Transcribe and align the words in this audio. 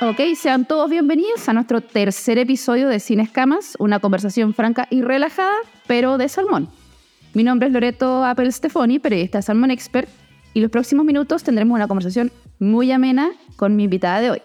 Ok, 0.00 0.20
sean 0.36 0.64
todos 0.64 0.88
bienvenidos 0.88 1.48
a 1.48 1.52
nuestro 1.52 1.80
tercer 1.80 2.38
episodio 2.38 2.88
de 2.88 3.00
Sin 3.00 3.18
Escamas, 3.18 3.74
una 3.80 3.98
conversación 3.98 4.54
franca 4.54 4.86
y 4.90 5.02
relajada, 5.02 5.50
pero 5.88 6.18
de 6.18 6.28
salmón. 6.28 6.68
Mi 7.34 7.42
nombre 7.42 7.66
es 7.66 7.74
Loreto 7.74 8.24
Apple 8.24 8.52
Stefani, 8.52 9.00
periodista 9.00 9.42
Salmon 9.42 9.72
Expert, 9.72 10.08
y 10.54 10.60
los 10.60 10.70
próximos 10.70 11.04
minutos 11.04 11.42
tendremos 11.42 11.74
una 11.74 11.88
conversación 11.88 12.30
muy 12.60 12.92
amena 12.92 13.30
con 13.56 13.74
mi 13.74 13.84
invitada 13.84 14.20
de 14.20 14.30
hoy. 14.30 14.42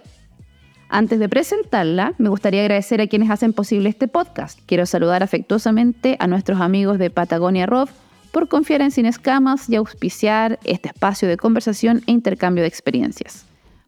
Antes 0.90 1.20
de 1.20 1.30
presentarla, 1.30 2.16
me 2.18 2.30
gustaría 2.30 2.62
agradecer 2.62 3.00
a 3.00 3.06
quienes 3.06 3.30
hacen 3.30 3.54
posible 3.54 3.90
este 3.90 4.08
podcast. 4.08 4.60
Quiero 4.66 4.88
saludar 4.88 5.22
afectuosamente 5.22 6.18
a 6.20 6.26
nuestros 6.26 6.62
amigos 6.62 6.98
de 6.98 7.12
Patagonia 7.12 7.68
Rob 7.68 7.90
por 8.32 8.48
confiar 8.48 8.82
en 8.82 8.90
Sin 8.90 9.06
Escamas 9.06 9.70
y 9.70 9.76
auspiciar 9.76 10.58
este 10.64 10.88
espacio 10.88 11.28
de 11.28 11.38
conversación 11.38 12.02
e 12.08 12.12
intercambio 12.12 12.64
de 12.64 12.70
experiencias. 12.70 13.46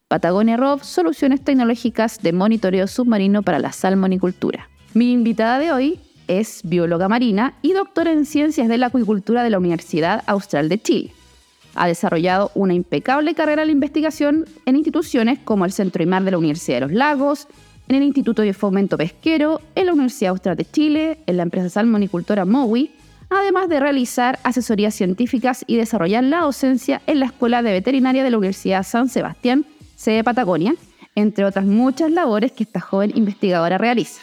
Patagonia 0.08 0.56
Rob, 0.56 0.84
soluciones 0.84 1.44
tecnológicas 1.44 2.22
de 2.22 2.32
monitoreo 2.32 2.86
submarino 2.86 3.42
para 3.42 3.58
la 3.58 3.72
salmonicultura. 3.72 4.70
Mi 4.94 5.12
invitada 5.12 5.58
de 5.58 5.72
hoy 5.72 6.00
es 6.28 6.62
bióloga 6.64 7.10
marina 7.10 7.56
y 7.64 7.74
doctora 7.74 8.12
en 8.12 8.28
ciencias 8.28 8.68
de 8.68 8.78
la 8.78 8.88
acuicultura 8.88 9.42
de 9.42 9.50
la 9.50 9.58
Universidad 9.58 10.24
Austral 10.28 10.70
de 10.70 10.80
Chile. 10.80 11.12
Ha 11.74 11.88
desarrollado 11.88 12.52
una 12.54 12.76
impecable 12.76 13.34
carrera 13.34 13.66
de 13.66 13.72
investigación 13.72 14.46
en 14.68 14.76
instituciones 14.76 15.40
como 15.40 15.66
el 15.66 15.72
Centro 15.72 16.04
IMAR 16.04 16.24
de 16.24 16.32
la 16.32 16.38
Universidad 16.38 16.78
de 16.78 16.82
los 16.82 16.92
Lagos, 16.92 17.48
en 17.88 17.96
el 17.96 18.04
Instituto 18.04 18.44
de 18.44 18.54
Fomento 18.54 18.98
Pesquero, 18.98 19.60
en 19.74 19.88
la 19.88 19.94
Universidad 19.94 20.32
Austral 20.32 20.56
de 20.56 20.70
Chile, 20.70 21.18
en 21.26 21.38
la 21.38 21.44
empresa 21.44 21.70
salmonicultora 21.70 22.46
MOWI, 22.46 22.92
además 23.32 23.70
de 23.70 23.80
realizar 23.80 24.38
asesorías 24.44 24.94
científicas 24.94 25.64
y 25.66 25.78
desarrollar 25.78 26.24
la 26.24 26.42
docencia 26.42 27.02
en 27.08 27.20
la 27.20 27.26
Escuela 27.26 27.64
de 27.64 27.72
Veterinaria 27.72 28.24
de 28.24 28.30
la 28.30 28.38
Universidad 28.38 28.84
San 28.84 29.10
Sebastián, 29.10 29.66
sede 29.96 30.18
de 30.18 30.24
Patagonia, 30.24 30.76
entre 31.16 31.46
otras 31.46 31.66
muchas 31.66 32.12
labores 32.12 32.52
que 32.52 32.64
esta 32.64 32.80
joven 32.80 33.12
investigadora 33.16 33.78
realiza. 33.78 34.22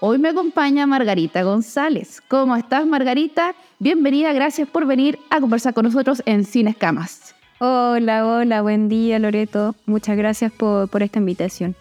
Hoy 0.00 0.18
me 0.18 0.28
acompaña 0.28 0.86
Margarita 0.86 1.42
González. 1.42 2.22
¿Cómo 2.28 2.54
estás, 2.54 2.86
Margarita? 2.86 3.54
Bienvenida, 3.80 4.32
gracias 4.32 4.68
por 4.68 4.86
venir 4.86 5.18
a 5.28 5.40
conversar 5.40 5.74
con 5.74 5.86
nosotros 5.86 6.22
en 6.24 6.44
Sin 6.44 6.68
Escamas. 6.68 7.34
Hola, 7.58 8.24
hola, 8.24 8.62
buen 8.62 8.88
día, 8.88 9.18
Loreto. 9.18 9.74
Muchas 9.86 10.16
gracias 10.16 10.52
por, 10.52 11.02
esta 11.02 11.18
invitación. 11.18 11.74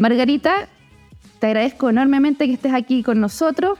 Margarita, 0.00 0.68
te 1.38 1.46
agradezco 1.46 1.90
enormemente 1.90 2.46
que 2.46 2.54
estés 2.54 2.74
aquí 2.74 3.04
con 3.04 3.20
nosotros. 3.20 3.78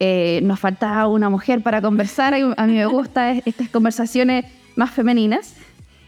Eh, 0.00 0.40
nos 0.42 0.58
falta 0.58 1.06
una 1.06 1.30
mujer 1.30 1.62
para 1.62 1.80
conversar. 1.80 2.34
A 2.34 2.66
mí 2.66 2.72
me 2.72 2.86
gustan 2.86 3.40
estas 3.46 3.68
conversaciones 3.68 4.46
más 4.74 4.90
femeninas. 4.90 5.54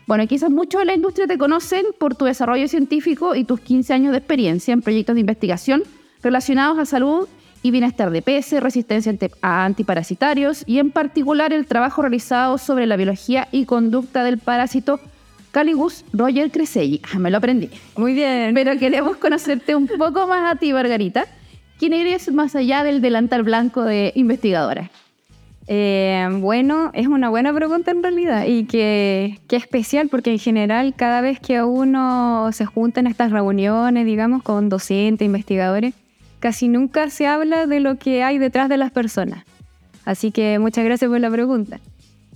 Bueno, 0.06 0.26
quizás 0.26 0.50
muchos 0.50 0.80
de 0.80 0.84
la 0.84 0.94
industria 0.94 1.26
te 1.26 1.38
conocen 1.38 1.86
por 1.98 2.14
tu 2.14 2.26
desarrollo 2.26 2.68
científico 2.68 3.34
y 3.34 3.44
tus 3.44 3.60
15 3.60 3.94
años 3.94 4.12
de 4.12 4.18
experiencia 4.18 4.72
en 4.72 4.82
proyectos 4.82 5.14
de 5.14 5.20
investigación 5.20 5.82
relacionados 6.22 6.78
a 6.78 6.84
salud 6.84 7.26
y 7.62 7.70
bienestar 7.70 8.10
de 8.10 8.20
peces, 8.20 8.62
resistencia 8.62 9.14
a 9.40 9.64
antiparasitarios 9.64 10.64
y 10.66 10.78
en 10.78 10.90
particular 10.90 11.54
el 11.54 11.64
trabajo 11.64 12.02
realizado 12.02 12.58
sobre 12.58 12.86
la 12.86 12.96
biología 12.96 13.48
y 13.50 13.64
conducta 13.64 14.24
del 14.24 14.36
parásito 14.36 15.00
Caligus 15.50 16.04
Roger 16.12 16.50
Creselli. 16.50 17.00
Ah, 17.14 17.18
me 17.18 17.30
lo 17.30 17.38
aprendí. 17.38 17.70
Muy 17.96 18.12
bien. 18.12 18.52
Pero 18.52 18.78
queremos 18.78 19.16
conocerte 19.16 19.74
un 19.74 19.86
poco 19.86 20.26
más 20.26 20.54
a 20.54 20.58
ti, 20.58 20.72
Margarita. 20.74 21.26
¿Quién 21.78 21.94
eres 21.94 22.30
más 22.30 22.54
allá 22.54 22.84
del 22.84 23.00
delantal 23.00 23.42
blanco 23.42 23.82
de 23.82 24.12
investigadora? 24.16 24.90
Eh, 25.66 26.28
bueno, 26.40 26.90
es 26.92 27.06
una 27.06 27.30
buena 27.30 27.52
pregunta 27.54 27.90
en 27.90 28.02
realidad 28.02 28.44
y 28.46 28.64
que, 28.64 29.40
que, 29.48 29.56
especial 29.56 30.08
porque 30.08 30.30
en 30.30 30.38
general 30.38 30.94
cada 30.94 31.22
vez 31.22 31.40
que 31.40 31.62
uno 31.62 32.50
se 32.52 32.66
junta 32.66 33.00
en 33.00 33.06
estas 33.06 33.32
reuniones, 33.32 34.04
digamos, 34.04 34.42
con 34.42 34.68
docentes, 34.68 35.24
investigadores, 35.24 35.94
casi 36.40 36.68
nunca 36.68 37.08
se 37.08 37.26
habla 37.26 37.66
de 37.66 37.80
lo 37.80 37.96
que 37.96 38.22
hay 38.22 38.36
detrás 38.36 38.68
de 38.68 38.76
las 38.76 38.90
personas. 38.90 39.44
Así 40.04 40.30
que 40.30 40.58
muchas 40.58 40.84
gracias 40.84 41.10
por 41.10 41.18
la 41.18 41.30
pregunta. 41.30 41.80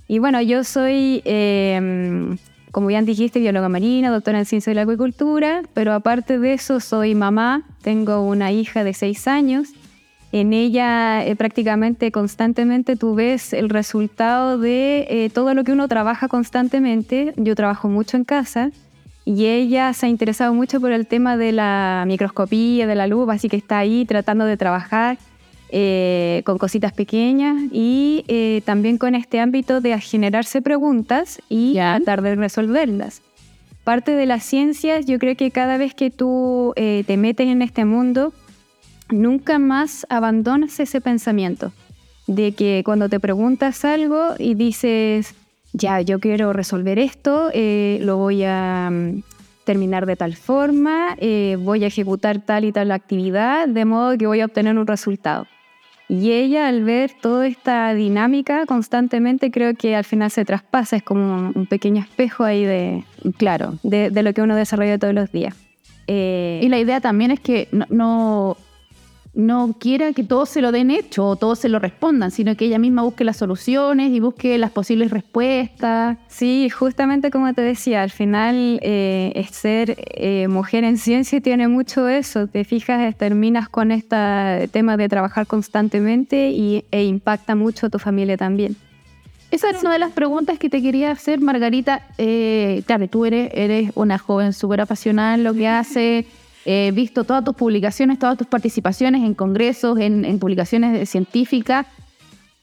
Y 0.06 0.18
bueno, 0.18 0.40
yo 0.40 0.64
soy, 0.64 1.20
em, 1.26 2.38
como 2.72 2.86
bien 2.86 3.04
dijiste, 3.04 3.40
bióloga 3.40 3.68
marina, 3.68 4.10
doctora 4.10 4.38
en 4.38 4.46
ciencia 4.46 4.70
de 4.70 4.76
la 4.76 4.82
acuicultura, 4.82 5.62
pero 5.74 5.92
aparte 5.92 6.38
de 6.38 6.54
eso 6.54 6.80
soy 6.80 7.14
mamá, 7.14 7.64
tengo 7.82 8.22
una 8.22 8.50
hija 8.50 8.84
de 8.84 8.94
seis 8.94 9.28
años. 9.28 9.68
En 10.30 10.52
ella 10.52 11.24
eh, 11.24 11.36
prácticamente 11.36 12.12
constantemente 12.12 12.96
tú 12.96 13.14
ves 13.14 13.52
el 13.52 13.70
resultado 13.70 14.58
de 14.58 15.06
eh, 15.08 15.30
todo 15.32 15.54
lo 15.54 15.64
que 15.64 15.72
uno 15.72 15.88
trabaja 15.88 16.28
constantemente. 16.28 17.32
Yo 17.36 17.54
trabajo 17.54 17.88
mucho 17.88 18.16
en 18.16 18.24
casa 18.24 18.70
y 19.24 19.46
ella 19.46 19.92
se 19.92 20.06
ha 20.06 20.08
interesado 20.08 20.54
mucho 20.54 20.80
por 20.80 20.90
el 20.92 21.06
tema 21.06 21.36
de 21.36 21.52
la 21.52 22.04
microscopía, 22.06 22.86
de 22.86 22.94
la 22.94 23.06
luz, 23.06 23.28
así 23.30 23.48
que 23.48 23.56
está 23.56 23.78
ahí 23.78 24.04
tratando 24.06 24.44
de 24.44 24.56
trabajar 24.56 25.18
eh, 25.70 26.40
con 26.46 26.56
cositas 26.56 26.94
pequeñas 26.94 27.62
y 27.70 28.24
eh, 28.28 28.62
también 28.64 28.96
con 28.96 29.14
este 29.14 29.38
ámbito 29.38 29.82
de 29.82 30.00
generarse 30.00 30.62
preguntas 30.62 31.42
y 31.50 31.74
tratar 31.74 32.22
de 32.22 32.36
resolverlas. 32.36 33.20
Parte 33.84 34.12
de 34.12 34.24
las 34.24 34.44
ciencias, 34.44 35.04
yo 35.04 35.18
creo 35.18 35.36
que 35.36 35.50
cada 35.50 35.76
vez 35.76 35.92
que 35.92 36.10
tú 36.10 36.72
eh, 36.76 37.04
te 37.06 37.18
metes 37.18 37.48
en 37.48 37.60
este 37.60 37.84
mundo, 37.84 38.32
nunca 39.10 39.58
más 39.58 40.06
abandonas 40.08 40.80
ese 40.80 41.00
pensamiento 41.00 41.72
de 42.26 42.52
que 42.52 42.82
cuando 42.84 43.08
te 43.08 43.18
preguntas 43.18 43.84
algo 43.84 44.34
y 44.38 44.54
dices, 44.54 45.34
ya, 45.72 46.00
yo 46.02 46.20
quiero 46.20 46.52
resolver 46.52 46.98
esto, 46.98 47.50
eh, 47.52 47.98
lo 48.02 48.18
voy 48.18 48.44
a 48.44 48.90
mm, 48.92 49.22
terminar 49.64 50.06
de 50.06 50.16
tal 50.16 50.36
forma, 50.36 51.16
eh, 51.18 51.56
voy 51.58 51.84
a 51.84 51.88
ejecutar 51.88 52.40
tal 52.40 52.64
y 52.64 52.72
tal 52.72 52.90
actividad, 52.92 53.66
de 53.66 53.84
modo 53.84 54.16
que 54.16 54.26
voy 54.26 54.40
a 54.40 54.44
obtener 54.44 54.78
un 54.78 54.86
resultado. 54.86 55.46
Y 56.10 56.32
ella 56.32 56.68
al 56.68 56.84
ver 56.84 57.12
toda 57.20 57.46
esta 57.46 57.92
dinámica 57.92 58.64
constantemente 58.64 59.50
creo 59.50 59.74
que 59.74 59.94
al 59.94 60.04
final 60.04 60.30
se 60.30 60.44
traspasa, 60.44 60.96
es 60.96 61.02
como 61.02 61.52
un 61.54 61.66
pequeño 61.66 62.02
espejo 62.02 62.44
ahí 62.44 62.64
de, 62.64 63.04
claro, 63.36 63.74
de, 63.82 64.10
lo 64.22 64.32
que 64.32 64.40
uno 64.40 64.56
desarrolla 64.56 64.98
todos 64.98 65.14
los 65.14 65.30
días. 65.32 65.54
Eh, 66.06 66.60
y 66.62 66.68
la 66.68 66.78
idea 66.78 67.00
también 67.02 67.30
es 67.30 67.40
que 67.40 67.68
no 67.70 67.86
no 67.90 68.56
quiera 69.78 70.12
que 70.12 70.24
todos 70.24 70.48
se 70.48 70.60
lo 70.60 70.72
den 70.72 70.90
hecho 70.90 71.26
o 71.26 71.36
todos 71.36 71.58
se 71.58 71.68
lo 71.68 71.78
respondan, 71.78 72.30
sino 72.30 72.56
que 72.56 72.64
ella 72.64 72.78
misma 72.78 73.02
busque 73.02 73.24
las 73.24 73.36
soluciones 73.36 74.10
y 74.10 74.20
busque 74.20 74.58
las 74.58 74.70
posibles 74.70 75.10
respuestas. 75.10 76.18
Sí, 76.28 76.68
justamente 76.70 77.30
como 77.30 77.52
te 77.54 77.62
decía, 77.62 78.02
al 78.02 78.10
final 78.10 78.80
eh, 78.82 79.46
ser 79.50 79.96
eh, 80.14 80.48
mujer 80.48 80.84
en 80.84 80.98
ciencia 80.98 81.40
tiene 81.40 81.68
mucho 81.68 82.08
eso. 82.08 82.46
Te 82.46 82.64
fijas, 82.64 83.16
terminas 83.16 83.68
con 83.68 83.92
este 83.92 84.68
tema 84.72 84.96
de 84.96 85.08
trabajar 85.08 85.46
constantemente 85.46 86.50
y, 86.50 86.84
e 86.90 87.04
impacta 87.04 87.54
mucho 87.54 87.86
a 87.86 87.90
tu 87.90 87.98
familia 87.98 88.36
también. 88.36 88.76
Esa 89.50 89.70
es 89.70 89.80
una 89.80 89.94
de 89.94 89.98
las 89.98 90.12
preguntas 90.12 90.58
que 90.58 90.68
te 90.68 90.82
quería 90.82 91.10
hacer, 91.10 91.40
Margarita. 91.40 92.06
Eh, 92.18 92.82
claro, 92.86 93.08
tú 93.08 93.24
eres, 93.24 93.50
eres 93.54 93.92
una 93.94 94.18
joven 94.18 94.52
súper 94.52 94.82
apasionada 94.82 95.36
en 95.36 95.44
lo 95.44 95.54
que 95.54 95.66
hace. 95.66 96.26
He 96.70 96.90
visto 96.90 97.24
todas 97.24 97.42
tus 97.42 97.54
publicaciones, 97.54 98.18
todas 98.18 98.36
tus 98.36 98.46
participaciones 98.46 99.22
en 99.22 99.32
congresos, 99.32 99.98
en, 99.98 100.38
publicaciones 100.38 101.08
científicas. 101.08 101.86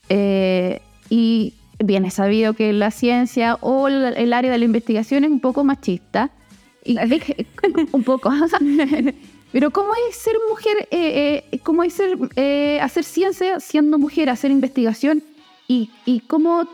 Eh, 0.09 0.79
y 1.09 1.55
bien, 1.83 2.05
he 2.05 2.11
sabido 2.11 2.53
que 2.53 2.71
la 2.71 2.91
ciencia 2.91 3.55
o 3.61 3.88
el, 3.88 4.31
área 4.31 4.51
de 4.51 4.59
la 4.59 4.66
investigación 4.66 5.23
es 5.23 5.31
un 5.31 5.39
poco 5.39 5.63
machista. 5.63 6.29
Y, 6.83 6.99
un 7.93 8.03
poco. 8.03 8.31
Pero 9.51 9.71
¿cómo 9.71 9.89
es 10.07 10.16
ser 10.16 10.35
mujer, 10.51 10.87
eh, 10.91 11.43
eh, 11.51 11.59
cómo 11.63 11.83
es 11.83 11.93
ser, 11.93 12.16
hacer 12.83 13.03
ciencia 13.03 13.59
siendo 13.59 13.97
mujer, 13.97 14.29
hacer 14.29 14.51
investigación? 14.51 15.23
¿Y, 15.67 15.89
y 16.05 16.19
cómo, 16.19 16.67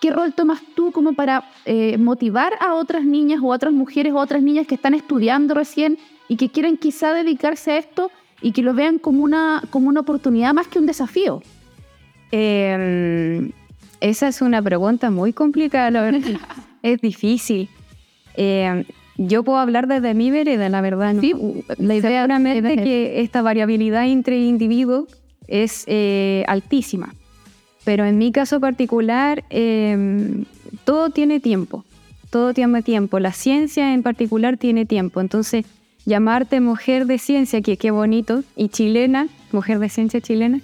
qué 0.00 0.10
rol 0.10 0.34
tomas 0.34 0.60
tú 0.74 0.90
como 0.90 1.12
para 1.12 1.48
motivar 1.96 2.54
a 2.58 2.74
otras 2.74 3.04
niñas 3.04 3.38
o 3.40 3.52
otras 3.52 3.72
mujeres 3.72 4.12
o 4.14 4.16
otras 4.16 4.42
niñas 4.42 4.66
que 4.66 4.74
están 4.74 4.94
estudiando 4.94 5.54
recién 5.54 5.96
y 6.28 6.36
que 6.36 6.48
quieren 6.48 6.76
quizá 6.76 7.12
dedicarse 7.12 7.72
a 7.72 7.78
esto 7.78 8.10
y 8.40 8.52
que 8.52 8.62
lo 8.62 8.74
vean 8.74 8.98
como 8.98 9.22
una, 9.22 9.62
como 9.70 9.88
una 9.88 10.00
oportunidad 10.00 10.52
más 10.54 10.68
que 10.68 10.78
un 10.78 10.86
desafío? 10.86 11.42
Em, 12.30 13.52
esa 14.00 14.28
es 14.28 14.42
una 14.42 14.62
pregunta 14.62 15.10
muy 15.10 15.32
complicada, 15.32 15.90
la 15.90 16.02
verdad. 16.02 16.20
es 16.82 17.00
difícil. 17.00 17.68
Em, 18.34 18.84
yo 19.18 19.42
puedo 19.44 19.58
hablar 19.58 19.86
desde 19.86 20.14
mi 20.14 20.30
vereda, 20.30 20.68
la 20.68 20.80
verdad. 20.80 21.14
Sí, 21.20 21.34
la 21.78 21.94
idea 21.94 22.24
es 22.24 22.82
que 22.82 23.20
esta 23.20 23.42
variabilidad 23.42 24.06
entre 24.06 24.38
individuos 24.40 25.08
es 25.46 25.84
eh, 25.86 26.44
altísima. 26.48 27.14
Pero 27.84 28.04
en 28.04 28.16
mi 28.16 28.32
caso 28.32 28.60
particular, 28.60 29.44
em, 29.50 30.44
todo 30.84 31.10
tiene 31.10 31.40
tiempo. 31.40 31.84
Todo 32.30 32.54
tiene 32.54 32.82
tiempo. 32.82 33.18
La 33.18 33.32
ciencia 33.32 33.92
en 33.92 34.02
particular 34.02 34.56
tiene 34.56 34.86
tiempo. 34.86 35.20
Entonces, 35.20 35.66
llamarte 36.04 36.60
mujer 36.60 37.06
de 37.06 37.18
ciencia, 37.18 37.60
que 37.62 37.76
qué 37.76 37.90
bonito, 37.90 38.42
y 38.56 38.68
chilena, 38.68 39.28
mujer 39.52 39.78
de 39.78 39.88
ciencia 39.88 40.20
chilena, 40.20 40.60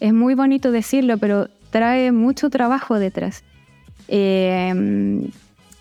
es 0.00 0.12
muy 0.12 0.34
bonito 0.34 0.72
decirlo, 0.72 1.18
pero 1.18 1.48
trae 1.70 2.12
mucho 2.12 2.50
trabajo 2.50 2.98
detrás. 2.98 3.44
Em, 4.08 5.28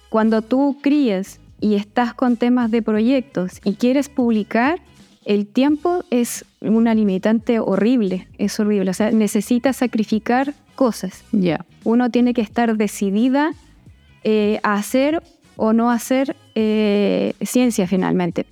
cuando 0.10 0.42
tú 0.42 0.78
crías 0.82 1.40
y 1.60 1.76
estás 1.76 2.14
con 2.14 2.38
temas 2.38 2.72
de 2.72 2.82
proyectos 2.82 3.60
y 3.64 3.74
quieres 3.74 4.10
publicar, 4.10 4.80
el 5.26 5.48
tiempo 5.48 6.04
es 6.10 6.46
una 6.62 6.96
limitante 6.96 7.60
horrible, 7.60 8.28
es 8.38 8.60
horrible. 8.60 8.92
O 8.92 8.94
sea, 8.94 9.12
necesitas 9.12 9.78
sacrificar 9.78 10.54
cosas. 10.76 11.24
Ya. 11.32 11.66
Uno 11.84 12.10
tiene 12.10 12.34
que 12.34 12.42
estar 12.42 12.76
decidida 12.78 13.54
eh, 14.24 14.60
a 14.64 14.74
hacer 14.74 15.22
o 15.58 15.74
no 15.74 15.92
hacer 15.92 16.36
eh, 16.56 17.34
ciencia 17.42 17.88
finalmente. 17.88 18.46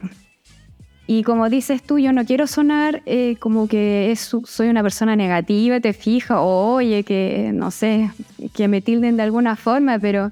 Y 1.11 1.23
como 1.23 1.49
dices 1.49 1.81
tú, 1.81 1.97
yo 1.97 2.13
no 2.13 2.23
quiero 2.23 2.45
sonar 2.45 3.01
eh, 3.07 3.35
como 3.39 3.67
que 3.67 4.11
es, 4.11 4.31
soy 4.43 4.69
una 4.69 4.83
persona 4.83 5.15
negativa, 5.15 5.79
te 5.79 5.93
fija, 5.93 6.39
o 6.39 6.75
oye, 6.75 7.03
que 7.03 7.49
no 7.51 7.71
sé, 7.71 8.11
que 8.53 8.67
me 8.67 8.79
tilden 8.79 9.17
de 9.17 9.23
alguna 9.23 9.55
forma, 9.55 9.97
pero 9.97 10.31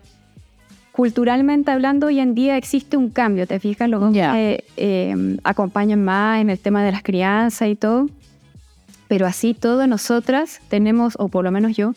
culturalmente 0.92 1.72
hablando, 1.72 2.06
hoy 2.06 2.20
en 2.20 2.36
día 2.36 2.58
existe 2.58 2.96
un 2.96 3.10
cambio, 3.10 3.48
¿te 3.48 3.60
fijas? 3.60 3.90
Los 3.90 4.04
hombres 4.04 4.62
eh, 4.78 5.38
acompañan 5.44 6.04
más 6.04 6.42
en 6.42 6.52
el 6.52 6.60
tema 6.60 6.84
de 6.84 6.92
las 6.92 7.02
crianzas 7.02 7.70
y 7.70 7.76
todo. 7.76 8.06
Pero 9.08 9.26
así 9.26 9.56
todo, 9.56 9.88
nosotras 9.88 10.62
tenemos, 10.70 11.16
o 11.18 11.28
por 11.28 11.44
lo 11.44 11.50
menos 11.50 11.76
yo, 11.76 11.96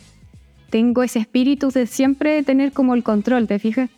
tengo 0.71 1.03
ese 1.03 1.19
espíritu 1.19 1.69
de 1.69 1.85
siempre 1.85 2.41
tener 2.41 2.71
como 2.71 2.95
el 2.95 3.03
control, 3.03 3.45
¿te 3.45 3.59
fijas? 3.59 3.91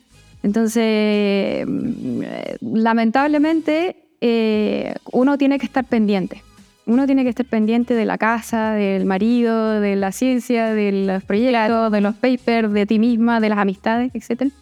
Entonces, 0.44 1.66
mm, 1.66 2.22
lamentablemente, 2.60 4.03
eh, 4.26 4.96
uno 5.12 5.38
tiene 5.38 5.60
que 5.60 5.66
estar 5.66 5.84
pendiente. 5.84 6.42
Uno 6.86 7.06
tiene 7.06 7.24
que 7.24 7.30
estar 7.30 7.46
pendiente 7.46 7.94
de 7.94 8.06
la 8.06 8.18
casa, 8.18 8.72
del 8.72 9.04
marido, 9.04 9.82
de 9.82 9.98
la 9.98 10.14
ciencia, 10.14 10.74
de 10.74 10.94
los 11.06 11.24
proyectos, 11.26 11.92
de 11.92 12.00
los 12.00 12.16
papers, 12.16 12.72
de 12.72 12.86
ti 12.86 13.00
misma, 13.00 13.42
de 13.42 13.50
las 13.50 13.58
amistades, 13.58 14.12
etc. 14.14 14.54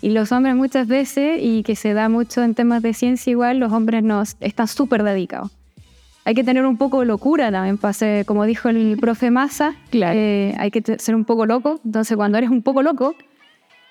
Y 0.00 0.10
los 0.10 0.30
hombres 0.30 0.54
muchas 0.54 0.86
veces, 0.86 1.40
y 1.42 1.64
que 1.64 1.74
se 1.74 1.92
da 1.92 2.08
mucho 2.08 2.44
en 2.44 2.54
temas 2.54 2.82
de 2.82 2.94
ciencia 2.94 3.32
igual, 3.32 3.58
los 3.58 3.72
hombres 3.72 4.04
nos 4.04 4.36
están 4.38 4.68
súper 4.68 5.02
dedicados. 5.02 5.50
Hay 6.24 6.36
que 6.36 6.44
tener 6.44 6.64
un 6.64 6.76
poco 6.76 7.00
de 7.00 7.06
locura 7.06 7.50
también, 7.50 7.78
pase, 7.78 8.22
como 8.26 8.44
dijo 8.44 8.68
el 8.68 8.96
profe 9.00 9.32
Massa, 9.32 9.74
eh, 9.90 10.54
hay 10.56 10.70
que 10.70 10.98
ser 11.00 11.16
un 11.16 11.24
poco 11.24 11.46
loco. 11.46 11.80
Entonces 11.84 12.16
cuando 12.16 12.38
eres 12.38 12.50
un 12.50 12.62
poco 12.62 12.82
loco, 12.82 13.16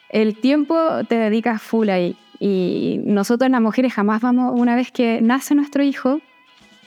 el 0.10 0.40
tiempo 0.40 0.78
te 1.10 1.16
dedicas 1.16 1.62
full 1.62 1.90
ahí. 1.90 2.16
Y 2.40 3.02
nosotros 3.04 3.50
las 3.52 3.62
mujeres 3.62 3.94
jamás 3.94 4.22
vamos, 4.22 4.58
una 4.58 4.76
vez 4.76 4.92
que 4.92 5.22
nace 5.22 5.56
nuestro 5.56 5.84
hijo, 5.84 6.22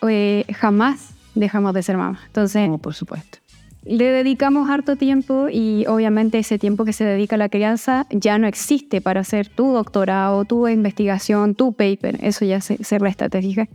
eh, 0.08 0.44
jamás 0.54 1.14
dejamos 1.34 1.74
de 1.74 1.82
ser 1.82 1.96
mamá. 1.96 2.20
Entonces, 2.26 2.70
por 2.80 2.94
supuesto 2.94 3.42
le 3.84 4.04
dedicamos 4.04 4.70
harto 4.70 4.96
tiempo 4.96 5.48
y 5.50 5.86
obviamente 5.86 6.38
ese 6.38 6.58
tiempo 6.58 6.84
que 6.84 6.92
se 6.92 7.04
dedica 7.04 7.34
a 7.34 7.38
la 7.38 7.48
crianza 7.48 8.06
ya 8.10 8.38
no 8.38 8.46
existe 8.46 9.00
para 9.00 9.20
hacer 9.20 9.48
tu 9.48 9.72
doctorado, 9.72 10.44
tu 10.44 10.68
investigación, 10.68 11.54
tu 11.54 11.72
paper. 11.72 12.18
Eso 12.22 12.44
ya 12.44 12.60
se, 12.60 12.98
resta, 12.98 13.28
¿te 13.28 13.40
fijas? 13.40 13.68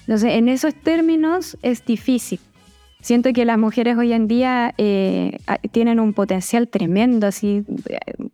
Entonces, 0.00 0.34
en 0.34 0.48
esos 0.48 0.74
términos 0.74 1.58
es 1.62 1.84
difícil. 1.84 2.40
Siento 3.06 3.32
que 3.32 3.44
las 3.44 3.56
mujeres 3.56 3.96
hoy 3.96 4.12
en 4.12 4.26
día 4.26 4.74
eh, 4.78 5.38
tienen 5.70 6.00
un 6.00 6.12
potencial 6.12 6.66
tremendo, 6.66 7.28
así, 7.28 7.64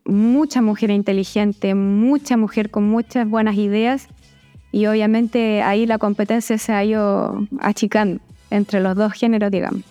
mucha 0.06 0.62
mujer 0.62 0.90
inteligente, 0.90 1.74
mucha 1.74 2.38
mujer 2.38 2.70
con 2.70 2.84
muchas 2.84 3.28
buenas 3.28 3.56
ideas 3.56 4.08
y 4.70 4.86
obviamente 4.86 5.60
ahí 5.60 5.84
la 5.84 5.98
competencia 5.98 6.56
se 6.56 6.72
ha 6.72 6.82
ido 6.82 7.46
achicando 7.60 8.22
entre 8.48 8.80
los 8.80 8.96
dos 8.96 9.12
géneros, 9.12 9.50
digamos 9.50 9.82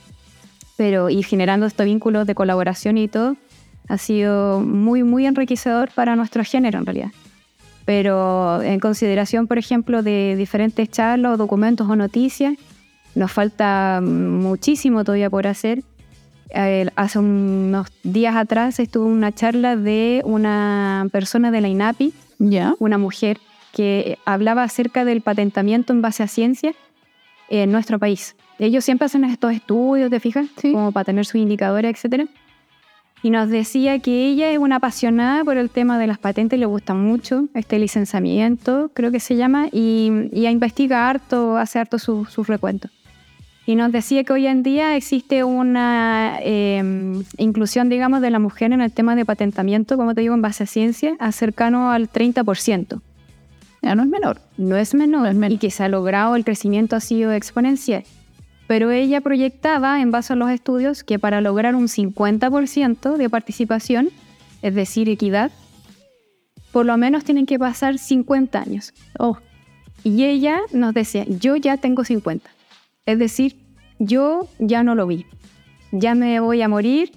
pero 0.78 1.12
y 1.12 1.22
generando 1.22 1.68
estos 1.68 1.86
vínculos 1.86 2.26
de 2.26 2.34
colaboración 2.34 2.98
y 2.98 3.08
todo, 3.08 3.36
ha 3.88 4.00
sido 4.00 4.62
muy, 4.62 5.04
muy 5.04 5.28
enriquecedor 5.28 5.92
para 5.94 6.16
nuestro 6.16 6.44
género 6.44 6.80
en 6.80 6.88
realidad. 6.88 7.12
Pero 7.86 8.64
en 8.64 8.80
consideración, 8.80 9.46
por 9.46 9.60
ejemplo, 9.60 10.02
de 10.02 10.36
diferentes 10.36 10.90
charlas 10.90 11.34
o 11.34 11.38
documentos 11.38 11.88
o 11.88 11.96
noticias, 11.96 12.56
nos 13.16 13.32
falta 13.32 14.02
muchísimo 14.02 15.04
todavía 15.04 15.30
por 15.30 15.48
hacer. 15.48 15.84
hace 16.96 17.20
unos 17.20 17.88
días 18.04 18.36
atrás 18.36 18.80
estuvo 18.80 19.06
una 19.06 19.32
charla 19.32 19.76
de 19.76 20.22
una 20.26 21.08
persona 21.12 21.52
de 21.52 21.62
la 21.62 21.68
INAPI, 21.68 22.14
una 22.80 22.98
mujer, 22.98 23.38
que 23.74 24.18
hablaba 24.26 24.64
acerca 24.64 25.06
del 25.06 25.22
patentamiento 25.22 25.94
en 25.94 26.02
base 26.02 26.24
a 26.24 26.28
ciencia 26.28 26.74
en 27.50 27.72
nuestro 27.72 28.00
país. 28.00 28.36
Ellos 28.60 28.86
siempre 28.86 29.06
hacen 29.06 29.24
estos 29.24 29.54
estudios, 29.54 30.10
¿te 30.10 30.20
fijas? 30.20 30.48
Como 30.62 30.92
para 30.92 31.06
tener 31.06 31.26
sus 31.26 31.36
indicadores, 31.36 32.04
etc. 32.04 32.30
Y 33.24 33.30
nos 33.30 33.50
decía 33.50 34.00
que 34.00 34.28
ella 34.28 34.52
es 34.52 34.58
una 34.58 34.78
apasionada 34.78 35.44
por 35.44 35.58
el 35.58 35.70
tema 35.70 35.98
de 36.00 36.08
las 36.08 36.18
patentes, 36.18 36.60
le 36.60 36.66
gusta 36.66 36.94
mucho 36.94 37.48
este 37.54 37.78
licenciamiento, 37.80 38.92
creo 38.94 39.12
que 39.12 39.20
se 39.20 39.36
llama, 39.36 39.68
y, 39.72 40.30
y 40.32 40.48
investiga 40.48 41.10
harto, 41.10 41.58
hace 41.58 41.80
harto 41.80 42.00
sus 42.00 42.30
su 42.30 42.44
recuentos. 42.44 42.92
Y 43.66 43.76
nos 43.76 43.92
decía 43.92 44.24
que 44.24 44.34
hoy 44.34 44.48
en 44.48 44.64
día 44.64 44.96
existe 44.96 45.44
una 45.44 46.40
em, 46.42 47.24
inclusión, 47.38 47.90
digamos, 47.90 48.22
de 48.22 48.32
la 48.32 48.40
mujer 48.40 48.74
en 48.74 48.82
el 48.82 48.92
tema 48.92 49.16
de 49.16 49.24
patentamiento, 49.26 49.98
como 49.98 50.16
te 50.16 50.22
digo, 50.22 50.34
en 50.34 50.42
base 50.42 50.64
a 50.64 50.68
ciencia, 50.68 51.16
a 51.20 51.32
cercano 51.32 51.92
al 51.92 52.10
30%. 52.10 53.02
Ya 53.84 53.96
no 53.96 54.04
es 54.04 54.10
menor. 54.10 54.42
No 54.58 54.78
es 54.78 54.94
menor. 54.94 55.22
No 55.22 55.28
es 55.28 55.36
menor. 55.36 55.54
Y 55.54 55.58
que 55.58 55.72
se 55.72 55.84
ha 55.84 55.90
logrado, 55.90 56.36
el 56.36 56.44
crecimiento 56.44 56.96
ha 56.96 57.00
sido 57.00 57.32
exponencial 57.32 58.04
pero 58.72 58.90
ella 58.90 59.20
proyectaba, 59.20 60.00
en 60.00 60.12
base 60.12 60.32
a 60.32 60.38
los 60.38 60.50
estudios, 60.50 61.04
que 61.04 61.20
para 61.20 61.42
lograr 61.42 61.76
un 61.76 61.90
50% 61.90 63.18
de 63.18 63.30
participación, 63.30 64.12
es 64.62 64.74
decir, 64.74 65.10
equidad, 65.10 65.52
por 66.72 66.86
lo 66.86 66.96
menos 66.96 67.26
tienen 67.26 67.46
que 67.46 67.60
pasar 67.60 67.98
50 67.98 68.62
años. 68.62 68.94
Oh. 69.20 69.38
Y 70.06 70.24
ella 70.24 70.62
nos 70.72 70.94
decía, 70.94 71.26
yo 71.28 71.58
ya 71.58 71.76
tengo 71.76 72.06
50. 72.06 72.50
Es 73.06 73.18
decir, 73.18 73.58
yo 74.00 74.48
ya 74.60 74.84
no 74.84 74.96
lo 74.96 75.08
vi. 75.08 75.26
Ya 75.92 76.16
me 76.16 76.40
voy 76.40 76.62
a 76.62 76.68
morir 76.68 77.12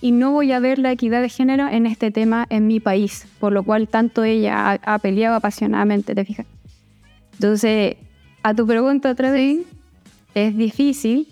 y 0.00 0.12
no 0.12 0.32
voy 0.32 0.52
a 0.52 0.60
ver 0.60 0.78
la 0.78 0.92
equidad 0.92 1.20
de 1.20 1.28
género 1.28 1.68
en 1.68 1.86
este 1.86 2.10
tema 2.10 2.46
en 2.50 2.66
mi 2.66 2.80
país, 2.80 3.26
por 3.38 3.52
lo 3.52 3.62
cual 3.62 3.88
tanto 3.88 4.24
ella 4.24 4.80
ha, 4.82 4.98
peleado 4.98 5.36
apasionadamente, 5.36 6.14
¿te 6.14 6.24
fijas? 6.24 6.46
Entonces, 7.34 7.96
a 8.42 8.54
tu 8.54 8.66
pregunta 8.66 9.10
otra 9.10 9.30
vez, 9.30 9.58
es 10.34 10.56
difícil, 10.56 11.28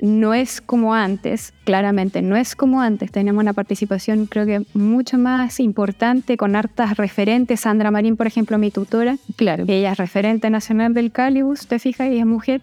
no 0.00 0.32
es 0.32 0.60
como 0.60 0.94
antes, 0.94 1.52
claramente, 1.64 2.22
no 2.22 2.36
es 2.36 2.56
como 2.56 2.80
antes. 2.80 3.10
Tenemos 3.10 3.42
una 3.42 3.52
participación 3.52 4.26
creo 4.26 4.46
que 4.46 4.62
mucho 4.74 5.18
más 5.18 5.60
importante 5.60 6.36
con 6.36 6.56
hartas 6.56 6.96
referentes. 6.96 7.60
Sandra 7.60 7.90
Marín, 7.90 8.16
por 8.16 8.26
ejemplo, 8.26 8.58
mi 8.58 8.70
tutora. 8.70 9.16
Claro. 9.36 9.64
Ella 9.66 9.92
es 9.92 9.98
referente 9.98 10.50
nacional 10.50 10.94
del 10.94 11.10
Calibus, 11.10 11.66
te 11.66 11.78
fijas, 11.78 12.10
y 12.10 12.18
es 12.18 12.26
mujer. 12.26 12.62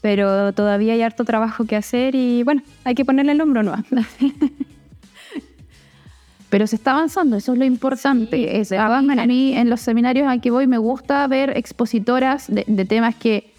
Pero 0.00 0.52
todavía 0.52 0.92
hay 0.94 1.02
harto 1.02 1.24
trabajo 1.24 1.64
que 1.64 1.76
hacer 1.76 2.14
y 2.14 2.42
bueno, 2.44 2.62
hay 2.84 2.94
que 2.94 3.04
ponerle 3.04 3.32
el 3.32 3.40
hombro, 3.40 3.62
¿no? 3.62 3.74
Pero 6.50 6.66
se 6.66 6.76
está 6.76 6.92
avanzando, 6.92 7.36
eso 7.36 7.52
es 7.52 7.58
lo 7.58 7.64
importante. 7.64 8.62
a 8.78 9.26
mí 9.26 9.54
en 9.54 9.68
los 9.68 9.80
seminarios 9.80 10.28
a 10.28 10.38
que 10.38 10.50
voy 10.50 10.66
me 10.66 10.78
gusta 10.78 11.26
ver 11.26 11.56
expositoras 11.56 12.46
de 12.48 12.84
temas 12.86 13.14
que 13.16 13.52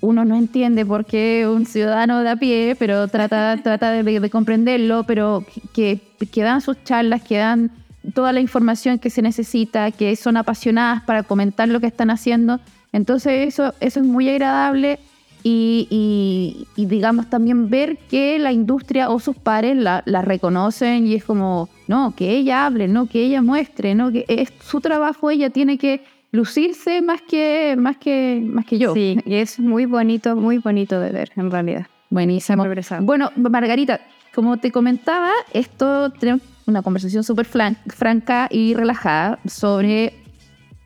uno 0.00 0.24
no 0.24 0.36
entiende 0.36 0.84
por 0.86 1.04
qué 1.04 1.46
un 1.46 1.66
ciudadano 1.66 2.22
de 2.22 2.30
a 2.30 2.36
pie, 2.36 2.76
pero 2.78 3.08
trata, 3.08 3.56
trata 3.62 3.90
de, 3.90 4.30
comprenderlo, 4.30 5.04
pero 5.04 5.44
que, 5.72 6.00
que, 6.30 6.42
dan 6.42 6.60
sus 6.60 6.82
charlas, 6.84 7.22
que 7.22 7.38
dan 7.38 7.70
toda 8.14 8.32
la 8.32 8.40
información 8.40 8.98
que 8.98 9.10
se 9.10 9.22
necesita, 9.22 9.90
que 9.90 10.16
son 10.16 10.36
apasionadas 10.36 11.02
para 11.02 11.22
comentar 11.22 11.68
lo 11.68 11.80
que 11.80 11.86
están 11.86 12.10
haciendo. 12.10 12.60
Entonces 12.92 13.48
eso, 13.48 13.74
eso 13.80 14.00
es 14.00 14.06
muy 14.06 14.28
agradable 14.28 14.98
y, 15.42 16.66
digamos 16.76 17.30
también 17.30 17.70
ver 17.70 17.98
que 18.08 18.38
la 18.38 18.52
industria 18.52 19.10
o 19.10 19.20
sus 19.20 19.36
pares 19.36 19.76
la, 19.76 20.02
la, 20.06 20.22
reconocen 20.22 21.06
y 21.06 21.14
es 21.14 21.24
como, 21.24 21.68
no, 21.88 22.14
que 22.16 22.36
ella 22.36 22.66
hable, 22.66 22.88
no, 22.88 23.06
que 23.06 23.22
ella 23.22 23.42
muestre, 23.42 23.94
no, 23.94 24.10
que 24.10 24.24
es 24.28 24.52
su 24.62 24.80
trabajo, 24.80 25.30
ella 25.30 25.50
tiene 25.50 25.78
que 25.78 26.02
lucirse 26.32 27.02
más 27.02 27.22
que, 27.22 27.74
más 27.78 27.96
que, 27.96 28.42
más 28.44 28.64
que 28.64 28.78
yo. 28.78 28.94
Sí, 28.94 29.18
y 29.24 29.34
es 29.34 29.58
muy 29.58 29.86
bonito, 29.86 30.36
muy 30.36 30.58
bonito 30.58 31.00
de 31.00 31.10
ver, 31.10 31.30
en 31.36 31.50
realidad. 31.50 31.86
Buenísimo. 32.10 32.66
Bueno, 33.02 33.30
Margarita, 33.36 34.00
como 34.34 34.56
te 34.56 34.72
comentaba, 34.72 35.30
esto 35.52 36.10
tenemos 36.10 36.42
una 36.66 36.82
conversación 36.82 37.24
súper 37.24 37.46
franca 37.46 38.48
y 38.50 38.74
relajada 38.74 39.38
sobre 39.46 40.14